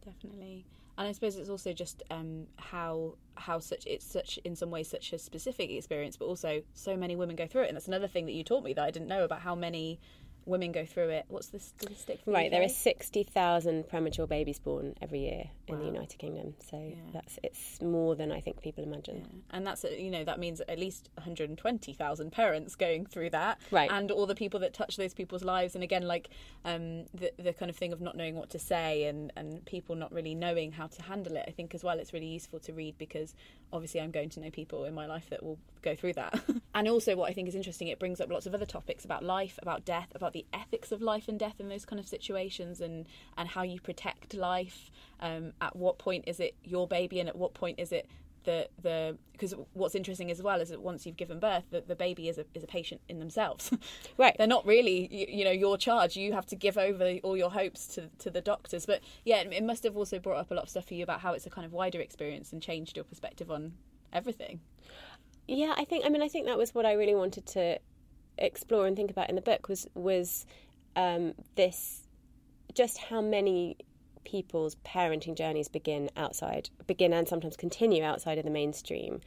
Definitely. 0.05 0.67
And 1.01 1.09
I 1.09 1.13
suppose 1.13 1.37
it's 1.37 1.49
also 1.49 1.73
just 1.73 2.03
um, 2.11 2.47
how 2.59 3.15
how 3.35 3.59
such 3.59 3.87
it's 3.87 4.05
such 4.05 4.39
in 4.45 4.55
some 4.55 4.71
ways 4.71 4.87
such 4.87 5.15
a 5.15 5.19
specific 5.19 5.71
experience, 5.71 6.19
but 6.19 6.27
also 6.27 6.63
so 6.75 6.95
many 6.95 7.17
women 7.17 7.37
go 7.37 7.47
through 7.47 7.63
it. 7.63 7.69
And 7.69 7.77
that's 7.77 7.89
another 7.89 8.07
thing 8.07 8.27
that 8.27 8.33
you 8.33 8.45
taught 8.45 8.63
me 8.63 8.75
that 8.75 8.85
I 8.85 8.91
didn't 8.91 9.09
know 9.09 9.25
about 9.25 9.41
how 9.41 9.55
many 9.55 9.99
women 10.45 10.73
go 10.73 10.85
through 10.85 11.11
it. 11.11 11.25
What's 11.29 11.49
the 11.49 11.61
statistic? 11.61 12.21
Right, 12.27 12.51
there 12.51 12.63
are 12.63 12.69
60,000 12.69 13.89
premature 13.89 14.27
babies 14.27 14.59
born 14.59 14.95
every 15.01 15.21
year 15.21 15.45
in 15.67 15.79
the 15.79 15.87
United 15.87 16.19
Kingdom. 16.19 16.55
So 16.71 16.93
that's 17.13 17.39
it's 17.43 17.81
more 17.81 18.15
than 18.15 18.33
I 18.33 18.41
think 18.41 18.61
people 18.61 18.85
imagine. 18.85 19.17
Yeah. 19.21 19.57
And 19.57 19.67
that's 19.67 19.85
you 19.85 20.11
know 20.11 20.25
that 20.25 20.39
means 20.39 20.61
at 20.61 20.79
least 20.79 21.09
120,000 21.15 22.31
parents 22.33 22.75
going 22.75 23.07
through 23.07 23.31
that, 23.31 23.61
Right. 23.71 23.91
And 23.91 24.11
all 24.11 24.27
the 24.27 24.35
people 24.35 24.61
that 24.61 24.75
touch 24.75 24.97
those 24.97 25.15
people's 25.15 25.45
lives, 25.45 25.75
and 25.75 25.85
again, 25.85 26.07
like 26.07 26.29
um, 26.65 27.07
the 27.15 27.33
the 27.39 27.53
kind 27.53 27.71
of 27.71 27.77
thing 27.77 27.93
of 27.93 28.01
not 28.01 28.17
knowing 28.17 28.35
what 28.37 28.51
to 28.51 28.59
say 28.59 29.05
and 29.05 29.33
and 29.37 29.65
people 29.65 29.95
not 29.95 30.13
really 30.13 30.35
knowing 30.35 30.73
how 30.73 30.87
to 30.87 31.03
handle 31.03 31.37
it. 31.37 31.45
I 31.47 31.53
think 31.53 31.75
as 31.75 31.85
well, 31.85 31.99
it's 31.99 32.13
really 32.13 32.27
useful 32.27 32.59
to 32.61 32.73
read 32.73 32.99
because 32.99 33.35
obviously 33.73 34.01
I'm 34.01 34.11
going 34.11 34.31
to 34.31 34.41
know 34.41 34.51
people 34.51 34.85
in 34.85 34.95
my 34.95 35.07
life 35.07 35.31
that 35.31 35.43
will 35.43 35.59
go 35.83 35.95
through 35.95 36.15
that. 36.15 36.41
and 36.75 36.89
also, 36.89 37.17
what 37.17 37.31
I 37.31 37.33
think 37.33 37.49
is 37.49 37.55
interesting, 37.55 37.89
it 37.89 37.99
brings 37.99 38.21
up 38.21 38.31
lots 38.31 38.47
of 38.47 38.55
other 38.55 38.67
topics 38.67 39.05
about 39.05 39.23
life, 39.23 39.59
about 39.63 39.85
death, 39.85 40.09
about 40.15 40.30
the 40.33 40.47
ethics 40.53 40.93
of 40.93 41.01
life 41.01 41.29
and 41.29 41.39
death 41.39 41.57
in 41.59 41.69
those 41.69 41.85
kind 41.85 42.01
of 42.01 42.09
situations, 42.09 42.81
and 42.81 43.07
and 43.37 43.49
how 43.49 43.63
you 43.63 43.81
protect 43.81 44.35
life. 44.35 44.91
Um, 45.21 45.53
at 45.61 45.77
what 45.77 45.99
point 45.99 46.25
is 46.27 46.41
it 46.41 46.55
your 46.65 46.89
baby, 46.89 47.21
and 47.21 47.29
at 47.29 47.37
what 47.37 47.55
point 47.55 47.79
is 47.79 47.93
it 47.93 48.09
the 48.45 48.69
the 48.83 49.17
because 49.33 49.55
what's 49.73 49.95
interesting 49.95 50.31
as 50.31 50.43
well 50.43 50.61
is 50.61 50.71
that 50.71 50.81
once 50.81 51.07
you've 51.07 51.17
given 51.17 51.39
birth, 51.39 51.65
that 51.71 51.89
the 51.89 51.95
baby 51.95 52.29
is 52.29 52.39
a 52.39 52.45
is 52.55 52.63
a 52.63 52.67
patient 52.67 53.01
in 53.09 53.19
themselves. 53.19 53.71
Right. 54.19 54.37
They're 54.37 54.47
not 54.47 54.67
really 54.67 55.09
you, 55.11 55.27
you 55.39 55.45
know 55.45 55.51
your 55.51 55.79
charge. 55.79 56.17
You 56.17 56.33
have 56.35 56.45
to 56.47 56.57
give 56.57 56.77
over 56.77 57.19
all 57.23 57.37
your 57.37 57.51
hopes 57.51 57.87
to 57.95 58.09
to 58.19 58.31
the 58.31 58.41
doctors. 58.41 58.85
But 58.85 59.01
yeah, 59.25 59.41
it 59.41 59.65
must 59.65 59.83
have 59.85 59.97
also 59.97 60.19
brought 60.19 60.39
up 60.39 60.51
a 60.51 60.55
lot 60.55 60.65
of 60.65 60.69
stuff 60.69 60.87
for 60.87 60.95
you 60.95 61.03
about 61.03 61.21
how 61.21 61.33
it's 61.33 61.47
a 61.47 61.51
kind 61.51 61.65
of 61.65 61.73
wider 61.73 62.01
experience 62.01 62.53
and 62.53 62.63
changed 62.63 62.97
your 62.97 63.05
perspective 63.05 63.51
on 63.51 63.73
everything. 64.13 64.61
Yeah, 65.49 65.75
I 65.77 65.85
think. 65.85 66.05
I 66.05 66.11
mean, 66.11 66.23
I 66.23 66.29
think 66.29 66.47
that 66.47 66.59
was 66.59 66.75
what 66.75 66.85
I 66.85 66.93
really 66.93 67.15
wanted 67.15 67.47
to 67.47 67.79
explore 68.41 68.87
and 68.87 68.97
think 68.97 69.11
about 69.11 69.29
in 69.29 69.37
the 69.37 69.43
book 69.43 69.69
was 69.69 69.87
was 69.95 70.47
um, 70.97 71.35
this 71.57 72.03
just 72.75 72.99
how 72.99 73.21
many 73.21 73.77
people's 74.25 74.77
parenting 74.85 75.37
journeys 75.37 75.69
begin 75.69 76.11
outside, 76.17 76.71
begin 76.87 77.13
and 77.13 77.29
sometimes 77.29 77.57
continue 77.57 78.05
outside 78.05 78.39
of 78.39 78.45
the 78.45 78.51
mainstream. 78.51 79.21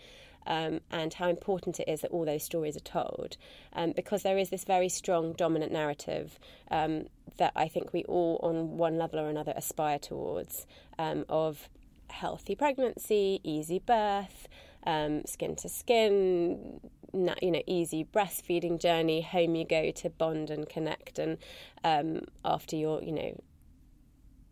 Um, 0.46 0.82
and 0.92 1.14
how 1.14 1.30
important 1.30 1.80
it 1.80 1.88
is 1.88 2.02
that 2.02 2.12
all 2.12 2.26
those 2.26 2.44
stories 2.44 2.76
are 2.76 2.82
told, 2.82 3.38
um, 3.72 3.94
because 3.94 4.24
there 4.24 4.38
is 4.38 4.50
this 4.50 4.66
very 4.66 4.90
strong 4.90 5.32
dominant 5.32 5.72
narrative 5.72 6.38
um, 6.70 7.06
that 7.38 7.54
I 7.56 7.70
think 7.70 7.94
we 7.94 8.04
all, 8.04 8.42
on 8.44 8.78
one 8.78 8.98
level 8.98 9.20
or 9.22 9.30
another, 9.30 9.54
aspire 9.56 10.00
towards 10.00 10.68
um, 11.00 11.24
of 11.30 11.70
healthy 12.10 12.56
pregnancy, 12.56 13.40
easy 13.46 13.80
birth, 13.80 14.50
um, 14.86 15.24
skin 15.26 15.56
to 15.56 15.70
skin, 15.70 16.82
you 17.14 17.52
know, 17.52 17.62
easy 17.68 18.04
breastfeeding 18.04 18.80
journey. 18.80 19.22
Home 19.22 19.56
you 19.56 19.66
go 19.66 19.92
to 19.92 20.10
bond 20.10 20.50
and 20.50 20.68
connect, 20.68 21.20
and 21.20 21.38
um, 21.84 22.22
after 22.44 22.76
your, 22.76 23.02
you 23.02 23.12
know, 23.12 23.42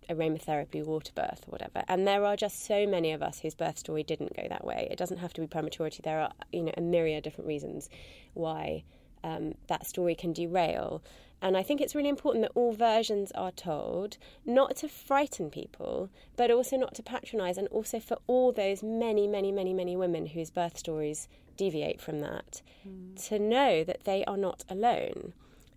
aromatherapy, 0.10 0.84
water 0.86 1.12
birth, 1.16 1.44
or 1.48 1.52
whatever. 1.52 1.84
And 1.88 2.08
there 2.08 2.26
are 2.26 2.36
just 2.36 2.66
so 2.66 2.86
many 2.86 3.12
of 3.12 3.22
us 3.22 3.40
whose 3.40 3.56
birth 3.56 3.78
story 3.78 4.04
didn't 4.04 4.36
go 4.36 4.48
that 4.50 4.66
way. 4.66 4.88
It 4.92 4.98
doesn't 4.98 5.18
have 5.18 5.34
to 5.34 5.42
be 5.42 5.48
prematurity. 5.48 6.02
There 6.04 6.20
are, 6.20 6.32
you 6.52 6.64
know, 6.64 6.74
a 6.78 6.82
myriad 6.82 7.20
of 7.20 7.24
different 7.24 7.48
reasons 7.48 7.90
why 8.34 8.84
um, 9.24 9.54
that 9.68 9.86
story 9.86 10.16
can 10.16 10.34
derail. 10.34 11.02
And 11.44 11.58
I 11.58 11.64
think 11.64 11.82
it's 11.82 11.96
really 11.96 12.10
important 12.10 12.44
that 12.44 12.52
all 12.54 12.72
versions 12.72 13.32
are 13.32 13.52
told, 13.52 14.18
not 14.46 14.76
to 14.78 14.88
frighten 14.88 15.50
people, 15.50 16.10
but 16.36 16.52
also 16.52 16.78
not 16.78 16.94
to 16.96 17.04
patronise, 17.04 17.58
and 17.58 17.68
also 17.70 18.00
for 18.00 18.18
all 18.28 18.52
those 18.52 18.84
many, 18.84 19.28
many, 19.28 19.52
many, 19.52 19.74
many 19.74 19.96
women 19.96 20.28
whose 20.28 20.52
birth 20.52 20.78
stories 20.78 21.28
deviate 21.58 22.02
from 22.02 22.20
that, 22.20 22.62
mm. 22.88 23.28
to 23.28 23.40
know 23.40 23.84
that 23.84 24.04
they 24.04 24.24
are 24.26 24.38
not 24.38 24.64
alone. 24.70 25.34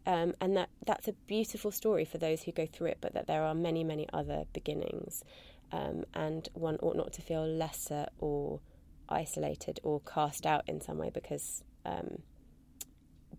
Um, 0.07 0.35
and 0.39 0.55
that 0.57 0.69
that's 0.87 1.09
a 1.09 1.15
beautiful 1.27 1.71
story 1.71 2.05
for 2.05 2.19
those 2.19 2.43
who 2.43 2.53
go 2.53 2.67
through 2.67 2.89
it, 2.89 2.99
but 3.01 3.15
that 3.15 3.27
there 3.27 3.43
are 3.43 3.55
many, 3.55 3.83
many 3.85 4.07
other 4.13 4.45
beginnings. 4.53 5.25
Um, 5.73 6.05
and 6.13 6.49
one 6.53 6.77
ought 6.83 6.97
not 6.97 7.13
to 7.15 7.23
feel 7.23 7.47
lesser 7.47 8.07
or 8.19 8.61
isolated 9.09 9.81
or 9.83 10.01
cast 10.01 10.47
out 10.47 10.69
in 10.69 10.81
some 10.81 10.99
way 10.99 11.11
because 11.13 11.65
um, 11.85 12.19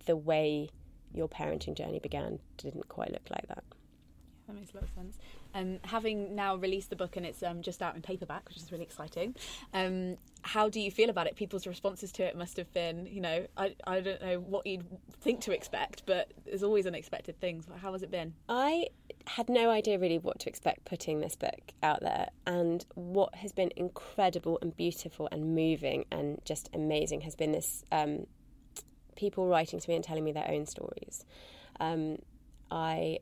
the 0.05 0.15
way 0.15 0.69
your 1.13 1.29
parenting 1.29 1.75
journey 1.75 1.99
began 1.99 2.39
didn't 2.57 2.89
quite 2.89 3.11
look 3.11 3.27
like 3.29 3.47
that. 3.47 3.63
That 4.47 4.55
makes 4.55 4.73
a 4.73 4.75
lot 4.75 4.83
of 4.83 4.91
sense. 4.91 5.17
Um, 5.55 5.79
having 5.83 6.35
now 6.35 6.55
released 6.55 6.91
the 6.91 6.95
book 6.95 7.15
and 7.17 7.25
it's 7.25 7.41
um, 7.41 7.61
just 7.63 7.81
out 7.81 7.95
in 7.95 8.01
paperback, 8.01 8.47
which 8.47 8.57
is 8.57 8.71
really 8.71 8.83
exciting, 8.83 9.35
um, 9.73 10.17
how 10.43 10.69
do 10.69 10.79
you 10.79 10.91
feel 10.91 11.09
about 11.09 11.25
it? 11.25 11.35
People's 11.35 11.65
responses 11.65 12.11
to 12.13 12.23
it 12.23 12.37
must 12.37 12.57
have 12.57 12.71
been, 12.71 13.07
you 13.07 13.21
know, 13.21 13.47
I, 13.57 13.75
I 13.87 14.01
don't 14.01 14.21
know 14.21 14.39
what 14.39 14.67
you'd 14.67 14.85
think 15.21 15.41
to 15.41 15.51
expect, 15.51 16.03
but 16.05 16.31
there's 16.45 16.61
always 16.61 16.85
unexpected 16.85 17.39
things. 17.39 17.65
How 17.81 17.93
has 17.93 18.03
it 18.03 18.11
been? 18.11 18.33
I 18.47 18.89
had 19.25 19.49
no 19.49 19.71
idea 19.71 19.97
really 19.97 20.19
what 20.19 20.37
to 20.41 20.49
expect 20.49 20.85
putting 20.85 21.21
this 21.21 21.35
book 21.35 21.73
out 21.81 22.01
there, 22.01 22.29
and 22.45 22.85
what 22.93 23.33
has 23.35 23.51
been 23.51 23.71
incredible 23.75 24.59
and 24.61 24.77
beautiful 24.77 25.27
and 25.31 25.55
moving 25.55 26.05
and 26.11 26.39
just 26.45 26.69
amazing 26.73 27.21
has 27.21 27.35
been 27.35 27.51
this 27.51 27.83
um, 27.91 28.27
people 29.15 29.47
writing 29.47 29.79
to 29.79 29.89
me 29.89 29.95
and 29.95 30.03
telling 30.03 30.23
me 30.23 30.31
their 30.31 30.47
own 30.47 30.67
stories. 30.67 31.25
Um, 31.79 32.19
I 32.69 33.19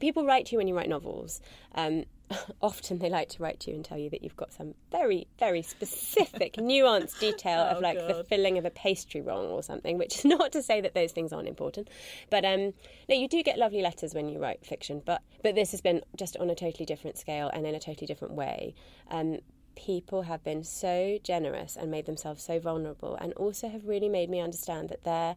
people 0.00 0.24
write 0.24 0.46
to 0.46 0.52
you 0.52 0.58
when 0.58 0.68
you 0.68 0.76
write 0.76 0.88
novels. 0.88 1.40
Um, 1.74 2.04
often 2.62 2.98
they 2.98 3.10
like 3.10 3.28
to 3.28 3.42
write 3.42 3.60
to 3.60 3.70
you 3.70 3.76
and 3.76 3.84
tell 3.84 3.98
you 3.98 4.10
that 4.10 4.22
you've 4.22 4.36
got 4.36 4.52
some 4.52 4.74
very, 4.90 5.26
very 5.38 5.62
specific, 5.62 6.54
nuanced 6.58 7.18
detail 7.18 7.66
oh, 7.68 7.76
of 7.76 7.82
like 7.82 7.98
God. 7.98 8.08
the 8.08 8.24
filling 8.24 8.58
of 8.58 8.64
a 8.64 8.70
pastry 8.70 9.20
wrong 9.20 9.46
or 9.46 9.62
something. 9.62 9.98
Which 9.98 10.18
is 10.18 10.24
not 10.36 10.52
to 10.52 10.62
say 10.62 10.80
that 10.80 10.94
those 10.94 11.12
things 11.12 11.32
aren't 11.32 11.48
important, 11.48 11.88
but 12.30 12.44
um, 12.44 12.72
no, 13.08 13.16
you 13.16 13.28
do 13.28 13.42
get 13.42 13.58
lovely 13.58 13.82
letters 13.82 14.14
when 14.14 14.28
you 14.28 14.38
write 14.38 14.64
fiction. 14.64 15.02
But 15.04 15.22
but 15.42 15.54
this 15.54 15.70
has 15.72 15.80
been 15.80 16.02
just 16.16 16.36
on 16.36 16.50
a 16.50 16.54
totally 16.54 16.86
different 16.86 17.18
scale 17.18 17.50
and 17.52 17.66
in 17.66 17.74
a 17.74 17.80
totally 17.80 18.06
different 18.06 18.34
way. 18.34 18.74
Um, 19.10 19.38
people 19.76 20.22
have 20.22 20.44
been 20.44 20.62
so 20.62 21.18
generous 21.22 21.76
and 21.76 21.90
made 21.90 22.06
themselves 22.06 22.42
so 22.42 22.58
vulnerable, 22.58 23.16
and 23.16 23.32
also 23.34 23.68
have 23.68 23.86
really 23.86 24.08
made 24.08 24.30
me 24.30 24.40
understand 24.40 24.88
that 24.88 25.04
there 25.04 25.36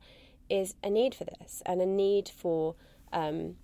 is 0.49 0.75
a 0.83 0.89
need 0.89 1.15
for 1.15 1.23
this 1.23 1.63
and 1.65 1.81
a 1.81 1.85
need 1.85 2.29
for 2.29 2.75
um, 3.11 3.55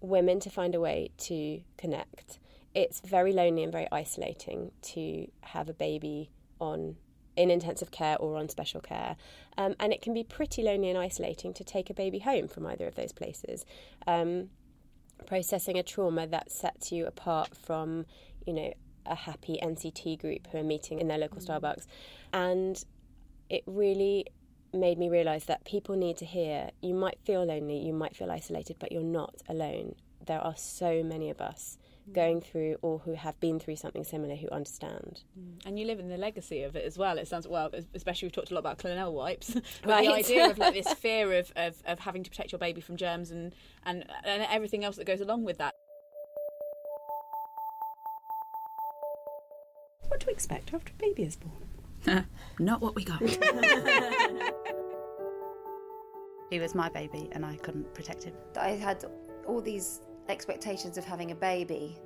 women 0.00 0.40
to 0.40 0.50
find 0.50 0.74
a 0.74 0.80
way 0.80 1.10
to 1.18 1.60
connect. 1.76 2.38
It's 2.74 3.00
very 3.00 3.32
lonely 3.32 3.62
and 3.62 3.72
very 3.72 3.88
isolating 3.90 4.72
to 4.82 5.28
have 5.42 5.68
a 5.68 5.72
baby 5.72 6.30
on 6.60 6.96
in 7.36 7.50
intensive 7.50 7.90
care 7.90 8.16
or 8.18 8.36
on 8.36 8.48
special 8.48 8.80
care. 8.80 9.16
Um, 9.58 9.74
and 9.78 9.92
it 9.92 10.00
can 10.02 10.14
be 10.14 10.24
pretty 10.24 10.62
lonely 10.62 10.88
and 10.88 10.98
isolating 10.98 11.52
to 11.54 11.64
take 11.64 11.90
a 11.90 11.94
baby 11.94 12.18
home 12.18 12.48
from 12.48 12.66
either 12.66 12.86
of 12.86 12.94
those 12.94 13.12
places. 13.12 13.64
Um, 14.06 14.50
processing 15.26 15.78
a 15.78 15.82
trauma 15.82 16.26
that 16.26 16.50
sets 16.50 16.92
you 16.92 17.06
apart 17.06 17.56
from, 17.56 18.06
you 18.46 18.52
know, 18.52 18.72
a 19.04 19.14
happy 19.14 19.58
NCT 19.62 20.18
group 20.18 20.48
who 20.48 20.58
are 20.58 20.64
meeting 20.64 20.98
in 20.98 21.08
their 21.08 21.18
local. 21.18 21.40
Starbucks. 21.40 21.86
And 22.32 22.82
it 23.48 23.62
really 23.66 24.26
made 24.72 24.98
me 24.98 25.08
realize 25.08 25.44
that 25.46 25.64
people 25.64 25.96
need 25.96 26.16
to 26.18 26.24
hear 26.24 26.70
you 26.80 26.94
might 26.94 27.18
feel 27.24 27.44
lonely, 27.44 27.78
you 27.78 27.92
might 27.92 28.16
feel 28.16 28.30
isolated, 28.30 28.76
but 28.78 28.92
you're 28.92 29.02
not 29.02 29.34
alone. 29.48 29.94
There 30.26 30.40
are 30.40 30.56
so 30.56 31.02
many 31.02 31.30
of 31.30 31.40
us 31.40 31.78
mm. 32.08 32.14
going 32.14 32.40
through 32.40 32.76
or 32.82 32.98
who 33.00 33.14
have 33.14 33.38
been 33.38 33.60
through 33.60 33.76
something 33.76 34.02
similar 34.02 34.34
who 34.34 34.48
understand. 34.50 35.22
Mm. 35.38 35.66
And 35.66 35.78
you 35.78 35.86
live 35.86 36.00
in 36.00 36.08
the 36.08 36.16
legacy 36.16 36.62
of 36.62 36.74
it 36.74 36.84
as 36.84 36.98
well. 36.98 37.18
It 37.18 37.28
sounds 37.28 37.46
well, 37.46 37.70
especially 37.94 38.26
we've 38.26 38.32
talked 38.32 38.50
a 38.50 38.54
lot 38.54 38.60
about 38.60 38.78
Clinell 38.78 39.14
wipes, 39.14 39.54
but 39.82 39.90
right. 39.90 40.06
the 40.06 40.12
idea 40.12 40.50
of 40.50 40.58
like 40.58 40.74
this 40.74 40.92
fear 40.98 41.32
of, 41.32 41.52
of, 41.56 41.76
of 41.86 42.00
having 42.00 42.24
to 42.24 42.30
protect 42.30 42.52
your 42.52 42.58
baby 42.58 42.80
from 42.80 42.96
germs 42.96 43.30
and, 43.30 43.54
and 43.84 44.04
and 44.24 44.46
everything 44.50 44.84
else 44.84 44.96
that 44.96 45.06
goes 45.06 45.20
along 45.20 45.44
with 45.44 45.58
that. 45.58 45.74
What 50.08 50.20
to 50.20 50.30
expect 50.30 50.72
after 50.72 50.92
a 50.92 51.02
baby 51.02 51.24
is 51.24 51.36
born? 51.36 51.66
Not 52.58 52.80
what 52.80 52.94
we 52.94 53.04
got. 53.04 53.22
He 56.50 56.58
was 56.58 56.74
my 56.74 56.88
baby 56.88 57.28
and 57.32 57.44
I 57.44 57.56
couldn't 57.56 57.92
protect 57.94 58.24
him. 58.24 58.34
I 58.58 58.70
had 58.70 59.04
all 59.46 59.60
these 59.60 60.00
expectations 60.28 60.98
of 60.98 61.04
having 61.04 61.30
a 61.30 61.34
baby, 61.34 61.98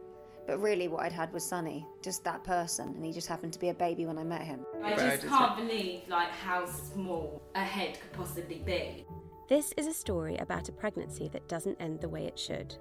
but 0.47 0.59
really 0.61 0.89
what 0.89 1.05
I'd 1.05 1.13
had 1.13 1.33
was 1.33 1.45
Sonny, 1.45 1.87
just 2.03 2.25
that 2.25 2.45
person, 2.45 2.89
and 2.89 3.05
he 3.05 3.13
just 3.13 3.29
happened 3.29 3.53
to 3.53 3.59
be 3.59 3.69
a 3.69 3.75
baby 3.75 4.07
when 4.07 4.19
I 4.19 4.25
met 4.25 4.43
him. 4.43 4.61
I 4.83 4.95
just 4.95 5.27
can't 5.27 5.57
believe 5.57 6.03
like 6.09 6.31
how 6.31 6.67
small 6.67 7.43
a 7.55 7.65
head 7.65 7.99
could 8.01 8.13
possibly 8.13 8.63
be. 8.65 9.05
This 9.49 9.75
is 9.77 9.87
a 9.87 9.93
story 9.93 10.37
about 10.37 10.69
a 10.69 10.73
pregnancy 10.73 11.29
that 11.33 11.49
doesn't 11.49 11.81
end 11.81 12.01
the 12.01 12.09
way 12.09 12.27
it 12.27 12.39
should. 12.39 12.77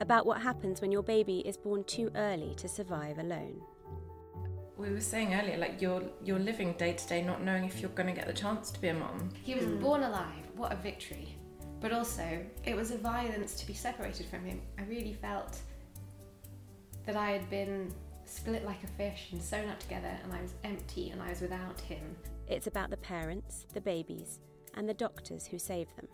About 0.00 0.26
what 0.26 0.42
happens 0.42 0.82
when 0.82 0.92
your 0.92 1.02
baby 1.02 1.38
is 1.46 1.56
born 1.56 1.82
too 1.84 2.10
early 2.14 2.54
to 2.56 2.68
survive 2.68 3.18
alone 3.18 3.62
we 4.76 4.90
were 4.90 5.00
saying 5.00 5.34
earlier, 5.34 5.56
like 5.56 5.80
you're 5.80 6.02
you're 6.22 6.38
living 6.38 6.74
day 6.74 6.92
to 6.92 7.08
day, 7.08 7.22
not 7.22 7.42
knowing 7.42 7.64
if 7.64 7.80
you're 7.80 7.90
going 7.90 8.08
to 8.08 8.12
get 8.12 8.26
the 8.26 8.32
chance 8.32 8.70
to 8.70 8.80
be 8.80 8.88
a 8.88 8.94
mom. 8.94 9.30
He 9.42 9.54
was 9.54 9.64
mm. 9.64 9.80
born 9.80 10.02
alive. 10.02 10.44
What 10.54 10.72
a 10.72 10.76
victory! 10.76 11.36
But 11.80 11.92
also, 11.92 12.44
it 12.64 12.74
was 12.74 12.90
a 12.90 12.98
violence 12.98 13.54
to 13.54 13.66
be 13.66 13.74
separated 13.74 14.26
from 14.26 14.44
him. 14.44 14.60
I 14.78 14.82
really 14.84 15.14
felt 15.14 15.58
that 17.06 17.16
I 17.16 17.30
had 17.30 17.48
been 17.48 17.92
split 18.24 18.64
like 18.64 18.82
a 18.82 18.88
fish 18.88 19.28
and 19.32 19.42
sewn 19.42 19.68
up 19.68 19.78
together, 19.78 20.12
and 20.24 20.32
I 20.32 20.42
was 20.42 20.54
empty 20.64 21.10
and 21.10 21.22
I 21.22 21.30
was 21.30 21.40
without 21.40 21.80
him. 21.80 22.16
It's 22.48 22.66
about 22.66 22.90
the 22.90 22.96
parents, 22.96 23.66
the 23.72 23.80
babies, 23.80 24.40
and 24.74 24.88
the 24.88 24.94
doctors 24.94 25.46
who 25.46 25.58
save 25.58 25.88
them. 25.96 26.08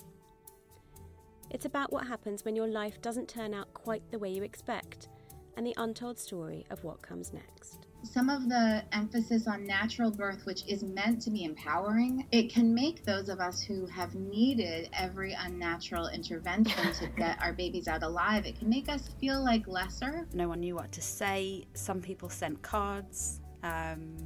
It's 1.51 1.65
about 1.65 1.93
what 1.93 2.07
happens 2.07 2.45
when 2.45 2.57
your 2.57 2.69
life 2.69 3.03
doesn't 3.03 3.29
turn 3.29 3.55
out 3.55 3.73
quite 3.75 4.03
the 4.11 4.19
way 4.19 4.31
you 4.31 4.43
expect, 4.43 5.09
and 5.57 5.67
the 5.67 5.75
untold 5.77 6.19
story 6.19 6.65
of 6.71 6.83
what 6.85 7.03
comes 7.03 7.33
next 7.33 7.87
some 8.05 8.29
of 8.29 8.49
the 8.49 8.83
emphasis 8.93 9.47
on 9.47 9.67
natural 9.67 10.11
birth, 10.11 10.45
which 10.45 10.67
is 10.67 10.83
meant 10.83 11.23
to 11.23 11.31
be 11.31 11.45
empowering, 11.45 12.27
it 12.33 12.53
can 12.53 12.75
make 12.75 13.05
those 13.05 13.29
of 13.29 13.41
us 13.41 13.61
who 13.61 13.87
have 13.87 14.15
needed 14.15 14.89
every 14.93 15.33
unnatural 15.33 16.09
intervention 16.09 16.93
to 16.95 17.07
get 17.17 17.41
our 17.41 17.53
babies 17.53 17.89
out 17.89 18.03
alive, 18.03 18.47
it 18.47 18.59
can 18.59 18.69
make 18.69 18.89
us 18.89 19.11
feel 19.21 19.43
like 19.43 19.67
lesser. 19.67 20.27
No 20.33 20.49
one 20.49 20.61
knew 20.61 20.75
what 20.75 20.93
to 20.93 21.01
say. 21.03 21.65
Some 21.75 22.01
people 22.01 22.29
sent 22.29 22.61
cards. 22.63 23.41
Um, 23.63 24.17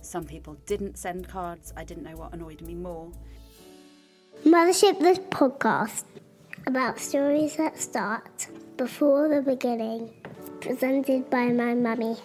some 0.00 0.24
people 0.24 0.54
didn't 0.66 0.96
send 0.96 1.28
cards. 1.28 1.72
I 1.76 1.84
didn't 1.84 2.04
know 2.04 2.16
what 2.16 2.32
annoyed 2.32 2.62
me 2.62 2.74
more. 2.74 3.10
Mothership, 4.44 4.98
this 5.00 5.18
podcast 5.18 6.04
about 6.66 6.98
stories 6.98 7.56
that 7.56 7.78
start 7.78 8.48
before 8.76 9.28
the 9.28 9.42
beginning, 9.42 10.10
presented 10.60 11.28
by 11.28 11.46
my 11.46 11.74
mummy. 11.74 12.16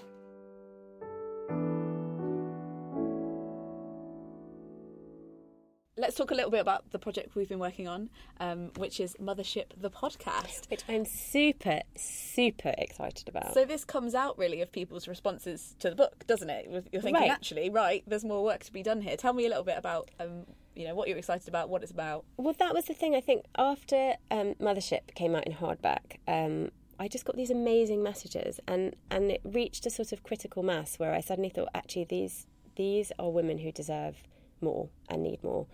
Let's 6.05 6.15
talk 6.15 6.29
a 6.29 6.35
little 6.35 6.51
bit 6.51 6.59
about 6.59 6.91
the 6.91 6.99
project 6.99 7.35
we've 7.35 7.49
been 7.49 7.57
working 7.57 7.87
on, 7.87 8.11
um, 8.39 8.69
which 8.77 8.99
is 8.99 9.15
Mothership 9.19 9.65
the 9.75 9.89
podcast. 9.89 10.69
Which 10.69 10.83
I'm 10.87 11.03
super, 11.03 11.81
super 11.95 12.75
excited 12.77 13.27
about. 13.27 13.55
So 13.55 13.65
this 13.65 13.83
comes 13.83 14.13
out 14.13 14.37
really 14.37 14.61
of 14.61 14.71
people's 14.71 15.07
responses 15.07 15.75
to 15.79 15.89
the 15.89 15.95
book, 15.95 16.27
doesn't 16.27 16.49
it? 16.51 16.67
You're 16.69 17.01
thinking, 17.01 17.13
Right. 17.23 17.31
actually, 17.31 17.71
right, 17.71 18.03
there's 18.05 18.23
more 18.23 18.43
work 18.43 18.63
to 18.65 18.71
be 18.71 18.83
done 18.83 19.01
here. 19.01 19.17
Tell 19.17 19.33
me 19.33 19.47
a 19.47 19.49
little 19.49 19.63
bit 19.63 19.79
about, 19.79 20.11
um, 20.19 20.45
you 20.75 20.85
know, 20.87 20.93
what 20.93 21.07
you're 21.07 21.17
excited 21.17 21.47
about, 21.47 21.69
what 21.69 21.81
it's 21.81 21.91
about. 21.91 22.23
Well, 22.37 22.53
that 22.59 22.75
was 22.75 22.85
the 22.85 22.93
thing. 22.93 23.15
I 23.15 23.21
think 23.21 23.45
after 23.57 24.13
um, 24.29 24.53
Mothership 24.61 25.15
came 25.15 25.33
out 25.35 25.47
in 25.47 25.53
hardback, 25.53 26.17
um, 26.27 26.69
I 26.99 27.07
just 27.07 27.25
got 27.25 27.35
these 27.35 27.49
amazing 27.49 28.03
messages, 28.03 28.59
and 28.67 28.95
and 29.09 29.31
it 29.31 29.41
reached 29.43 29.87
a 29.87 29.89
sort 29.89 30.11
of 30.13 30.21
critical 30.21 30.61
mass 30.61 30.99
where 30.99 31.13
I 31.13 31.19
suddenly 31.19 31.49
thought, 31.49 31.69
actually, 31.73 32.05
these 32.05 32.45
these 32.75 33.11
are 33.17 33.31
women 33.31 33.57
who 33.57 33.71
deserve 33.71 34.21
more 34.69 34.85
and 35.09 35.19
need 35.29 35.41
more, 35.43 35.65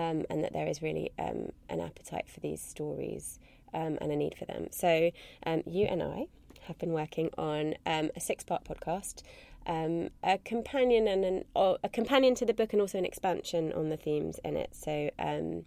um, 0.00 0.18
and 0.30 0.38
that 0.44 0.52
there 0.52 0.68
is 0.72 0.78
really 0.88 1.08
um, 1.18 1.40
an 1.68 1.80
appetite 1.88 2.28
for 2.32 2.40
these 2.40 2.62
stories 2.74 3.38
um, 3.78 3.92
and 4.00 4.08
a 4.12 4.16
need 4.16 4.34
for 4.40 4.46
them. 4.52 4.62
So 4.70 4.90
um, 5.48 5.62
you 5.66 5.84
and 5.92 6.02
I 6.02 6.18
have 6.66 6.78
been 6.78 6.92
working 7.02 7.28
on 7.38 7.62
um, 7.94 8.06
a 8.18 8.20
six-part 8.20 8.62
podcast. 8.70 9.22
Um, 9.76 10.10
a 10.24 10.38
companion 10.52 11.04
and 11.06 11.22
an 11.30 11.38
a 11.54 11.88
companion 11.88 12.34
to 12.40 12.44
the 12.50 12.56
book, 12.60 12.72
and 12.72 12.80
also 12.82 12.98
an 12.98 13.04
expansion 13.12 13.72
on 13.80 13.90
the 13.90 13.96
themes 13.96 14.36
in 14.44 14.54
it. 14.56 14.70
So, 14.74 15.10
um, 15.30 15.64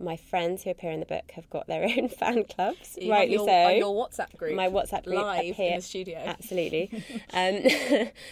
my 0.00 0.16
friends 0.16 0.64
who 0.64 0.70
appear 0.70 0.90
in 0.90 1.00
the 1.00 1.06
book 1.06 1.30
have 1.32 1.48
got 1.50 1.66
their 1.66 1.84
own 1.98 2.08
fan 2.08 2.44
clubs, 2.44 2.96
You 3.00 3.10
rightly 3.10 3.34
your, 3.34 3.46
so. 3.46 3.68
your 3.70 3.94
WhatsApp 4.08 4.36
group, 4.36 4.54
my 4.54 4.68
WhatsApp 4.68 5.04
group 5.04 5.18
live 5.22 5.54
here 5.56 5.70
in 5.72 5.76
the 5.76 5.82
studio. 5.82 6.18
Absolutely. 6.18 6.90
um, 7.32 7.60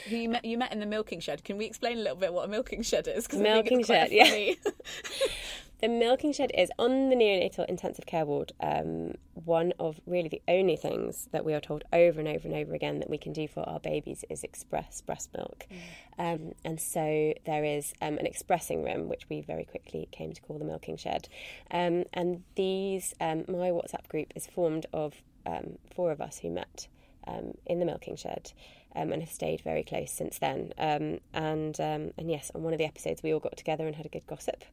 you 0.08 0.28
met, 0.30 0.44
you 0.44 0.56
met 0.58 0.72
in 0.72 0.80
the 0.80 0.86
milking 0.86 1.20
shed. 1.20 1.44
Can 1.44 1.58
we 1.58 1.66
explain 1.66 1.98
a 1.98 2.00
little 2.00 2.16
bit 2.16 2.32
what 2.32 2.44
a 2.46 2.48
milking 2.48 2.82
shed 2.82 3.06
is? 3.08 3.26
'Cause 3.26 3.40
Milking 3.40 3.84
shed, 3.84 4.10
yeah. 4.10 4.54
The 5.80 5.88
milking 5.88 6.32
shed 6.32 6.50
is 6.56 6.72
on 6.76 7.08
the 7.08 7.14
neonatal 7.14 7.64
intensive 7.66 8.04
care 8.04 8.26
ward. 8.26 8.52
Um, 8.60 9.14
one 9.44 9.72
of 9.78 10.00
really 10.06 10.28
the 10.28 10.42
only 10.48 10.74
things 10.74 11.28
that 11.30 11.44
we 11.44 11.54
are 11.54 11.60
told 11.60 11.84
over 11.92 12.18
and 12.18 12.28
over 12.28 12.48
and 12.48 12.56
over 12.56 12.74
again 12.74 12.98
that 12.98 13.08
we 13.08 13.16
can 13.16 13.32
do 13.32 13.46
for 13.46 13.60
our 13.60 13.78
babies 13.78 14.24
is 14.28 14.42
express 14.42 15.00
breast 15.00 15.30
milk. 15.36 15.68
Um, 16.18 16.52
and 16.64 16.80
so 16.80 17.32
there 17.46 17.64
is 17.64 17.92
um, 18.02 18.18
an 18.18 18.26
expressing 18.26 18.82
room, 18.82 19.08
which 19.08 19.28
we 19.28 19.40
very 19.40 19.64
quickly 19.64 20.08
came 20.10 20.32
to 20.32 20.40
call 20.40 20.58
the 20.58 20.64
milking 20.64 20.96
shed. 20.96 21.28
Um, 21.70 22.04
and 22.12 22.42
these, 22.56 23.14
um, 23.20 23.44
my 23.46 23.70
WhatsApp 23.70 24.08
group 24.08 24.32
is 24.34 24.48
formed 24.48 24.86
of 24.92 25.14
um, 25.46 25.78
four 25.94 26.10
of 26.10 26.20
us 26.20 26.40
who 26.40 26.50
met 26.50 26.88
um, 27.28 27.52
in 27.66 27.78
the 27.78 27.84
milking 27.86 28.16
shed. 28.16 28.52
Um, 28.96 29.12
and 29.12 29.20
have 29.22 29.30
stayed 29.30 29.60
very 29.60 29.84
close 29.84 30.10
since 30.10 30.38
then. 30.38 30.72
Um, 30.78 31.20
and 31.34 31.78
um, 31.78 32.10
and 32.16 32.30
yes, 32.30 32.50
on 32.54 32.62
one 32.62 32.72
of 32.72 32.78
the 32.78 32.86
episodes, 32.86 33.22
we 33.22 33.32
all 33.34 33.38
got 33.38 33.56
together 33.56 33.86
and 33.86 33.94
had 33.94 34.06
a 34.06 34.08
good 34.08 34.26
gossip. 34.26 34.64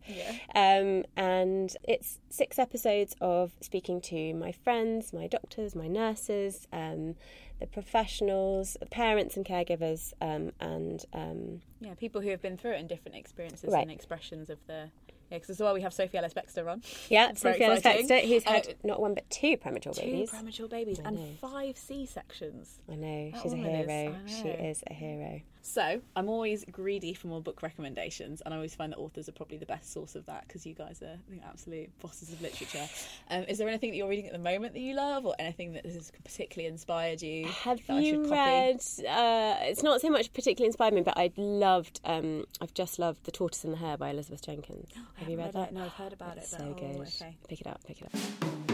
Um, 0.56 1.04
and 1.18 1.76
it's 1.84 2.20
six 2.30 2.58
episodes 2.58 3.16
of 3.20 3.52
speaking 3.60 4.00
to 4.02 4.34
my 4.34 4.54
friends, 4.54 5.12
my 5.12 5.28
doctors, 5.28 5.76
my 5.76 5.88
nurses, 5.90 6.66
um, 6.72 7.16
the 7.60 7.68
professionals, 7.68 8.78
the 8.80 8.86
parents 8.86 9.36
and 9.36 9.46
caregivers, 9.46 10.14
um, 10.22 10.52
and 10.62 11.06
um, 11.14 11.62
yeah, 11.82 11.94
people 11.96 12.22
who 12.22 12.30
have 12.30 12.42
been 12.42 12.58
through 12.58 12.72
it 12.72 12.80
and 12.80 12.88
different 12.90 13.18
experiences 13.18 13.70
Right. 13.72 13.82
and 13.84 13.92
expressions 13.92 14.50
of 14.50 14.60
the. 14.66 14.90
Because 15.36 15.50
as 15.52 15.60
well 15.60 15.74
we 15.74 15.82
have 15.82 15.94
Sophie 15.94 16.18
Ellis 16.18 16.34
Bextor 16.34 16.70
on. 16.72 16.82
yeah, 17.10 17.34
Sophie 17.34 17.64
Ellis. 17.64 17.82
Bextor, 17.82 18.22
who's 18.28 18.44
had 18.44 18.68
Uh, 18.68 18.72
not 18.84 19.00
one 19.00 19.14
but 19.14 19.30
two 19.30 19.58
premature 19.58 19.94
two 19.94 20.02
babies. 20.02 20.30
premature 20.30 20.68
babies 20.68 21.00
and 21.00 21.20
five 21.40 21.78
C 21.78 22.06
sections. 22.06 22.80
I 22.92 22.96
know 22.96 23.32
That 23.32 23.42
she's 23.42 23.54
a 23.54 23.56
woman 23.56 23.72
is- 23.76 23.88
hero. 23.90 24.16
She 24.28 24.48
is 24.50 24.84
a 24.88 24.94
hero. 24.94 25.42
So 25.68 26.00
I'm 26.16 26.30
always 26.30 26.64
greedy 26.72 27.16
for 27.16 27.26
more 27.26 27.42
book 27.42 27.64
recommendations, 27.64 28.40
and 28.46 28.54
I 28.54 28.58
always 28.58 28.76
find 28.76 28.92
that 28.94 28.98
authors 29.00 29.28
are 29.28 29.32
probably 29.32 29.58
the 29.58 29.66
best 29.66 29.92
source 29.92 30.14
of 30.16 30.24
that 30.28 30.48
because 30.48 30.64
you 30.64 30.76
guys 30.76 31.02
are 31.02 31.18
the 31.28 31.40
absolute 31.44 31.90
bosses 32.00 32.32
of 32.32 32.40
literature. 32.40 32.88
Um, 33.32 33.46
is 33.46 33.58
there 33.58 33.68
anything 33.68 33.90
that 33.90 33.98
you're 33.98 34.08
reading 34.08 34.28
at 34.28 34.34
the 34.34 34.38
moment 34.38 34.74
that 34.74 34.80
you 34.80 34.94
love, 34.96 35.26
or 35.26 35.34
anything 35.40 35.74
that 35.74 35.84
has 35.84 36.12
particularly 36.24 36.72
inspired 36.72 37.24
you? 37.24 37.48
Have 37.48 37.82
you 37.90 38.30
read? 38.30 38.76
Uh, 39.10 39.56
it's 39.62 39.82
not 39.82 40.02
so 40.02 40.10
much 40.12 40.32
particularly 40.34 40.68
inspired 40.68 40.94
me, 40.94 41.02
but 41.02 41.18
I 41.18 41.32
loved. 41.36 42.00
Um, 42.06 42.46
I've 42.62 42.76
just 42.76 43.00
loved 43.00 43.24
*The 43.24 43.32
Tortoise 43.32 43.64
and 43.64 43.74
the 43.74 43.78
Hare* 43.78 43.98
by 43.98 44.12
Elizabeth 44.12 44.44
Jenkins. 44.46 44.92
Have 45.16 45.28
you 45.30 45.38
read 45.38 45.54
that? 45.54 45.74
No, 45.74 45.86
I've 45.86 45.94
heard 45.94 46.14
about 46.14 46.38
It's 46.38 46.54
it. 46.54 46.60
so 46.60 46.76
but- 46.78 46.84
oh, 46.84 46.94
good. 46.94 47.08
okay. 47.08 47.36
Pick 47.50 47.62
it 47.62 47.68
up. 47.68 47.84
Pick 47.88 48.02
it 48.04 48.08
up. 48.14 48.65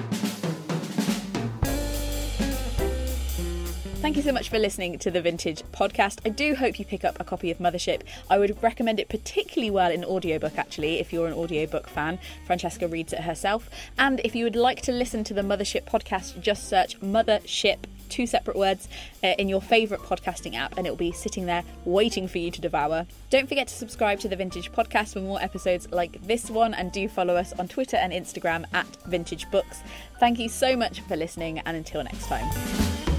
Thank 4.01 4.17
you 4.17 4.23
so 4.23 4.31
much 4.31 4.49
for 4.49 4.57
listening 4.57 4.97
to 4.97 5.11
the 5.11 5.21
Vintage 5.21 5.61
Podcast. 5.73 6.21
I 6.25 6.29
do 6.29 6.55
hope 6.55 6.79
you 6.79 6.85
pick 6.85 7.05
up 7.05 7.19
a 7.19 7.23
copy 7.23 7.51
of 7.51 7.59
Mothership. 7.59 8.01
I 8.31 8.39
would 8.39 8.61
recommend 8.63 8.99
it 8.99 9.09
particularly 9.09 9.69
well 9.69 9.91
in 9.91 10.03
audiobook, 10.03 10.57
actually, 10.57 10.99
if 10.99 11.13
you're 11.13 11.27
an 11.27 11.33
audiobook 11.33 11.87
fan. 11.87 12.17
Francesca 12.47 12.87
reads 12.87 13.13
it 13.13 13.19
herself. 13.19 13.69
And 13.99 14.19
if 14.23 14.33
you 14.33 14.43
would 14.43 14.55
like 14.55 14.81
to 14.81 14.91
listen 14.91 15.23
to 15.25 15.35
the 15.35 15.43
Mothership 15.43 15.83
podcast, 15.83 16.41
just 16.41 16.67
search 16.67 16.99
Mothership, 16.99 17.77
two 18.09 18.25
separate 18.25 18.57
words, 18.57 18.89
uh, 19.23 19.35
in 19.37 19.47
your 19.47 19.61
favourite 19.61 20.01
podcasting 20.03 20.55
app, 20.55 20.75
and 20.77 20.87
it'll 20.87 20.97
be 20.97 21.11
sitting 21.11 21.45
there 21.45 21.63
waiting 21.85 22.27
for 22.27 22.39
you 22.39 22.49
to 22.49 22.59
devour. 22.59 23.05
Don't 23.29 23.47
forget 23.47 23.67
to 23.67 23.75
subscribe 23.75 24.19
to 24.21 24.27
the 24.27 24.35
Vintage 24.35 24.71
Podcast 24.71 25.13
for 25.13 25.19
more 25.19 25.39
episodes 25.39 25.87
like 25.91 26.19
this 26.25 26.49
one, 26.49 26.73
and 26.73 26.91
do 26.91 27.07
follow 27.07 27.35
us 27.35 27.53
on 27.59 27.67
Twitter 27.67 27.97
and 27.97 28.11
Instagram 28.11 28.65
at 28.73 28.87
Vintage 29.05 29.49
Books. 29.51 29.81
Thank 30.19 30.39
you 30.39 30.49
so 30.49 30.75
much 30.75 31.01
for 31.01 31.15
listening, 31.15 31.59
and 31.59 31.77
until 31.77 32.03
next 32.03 32.25
time. 32.25 33.10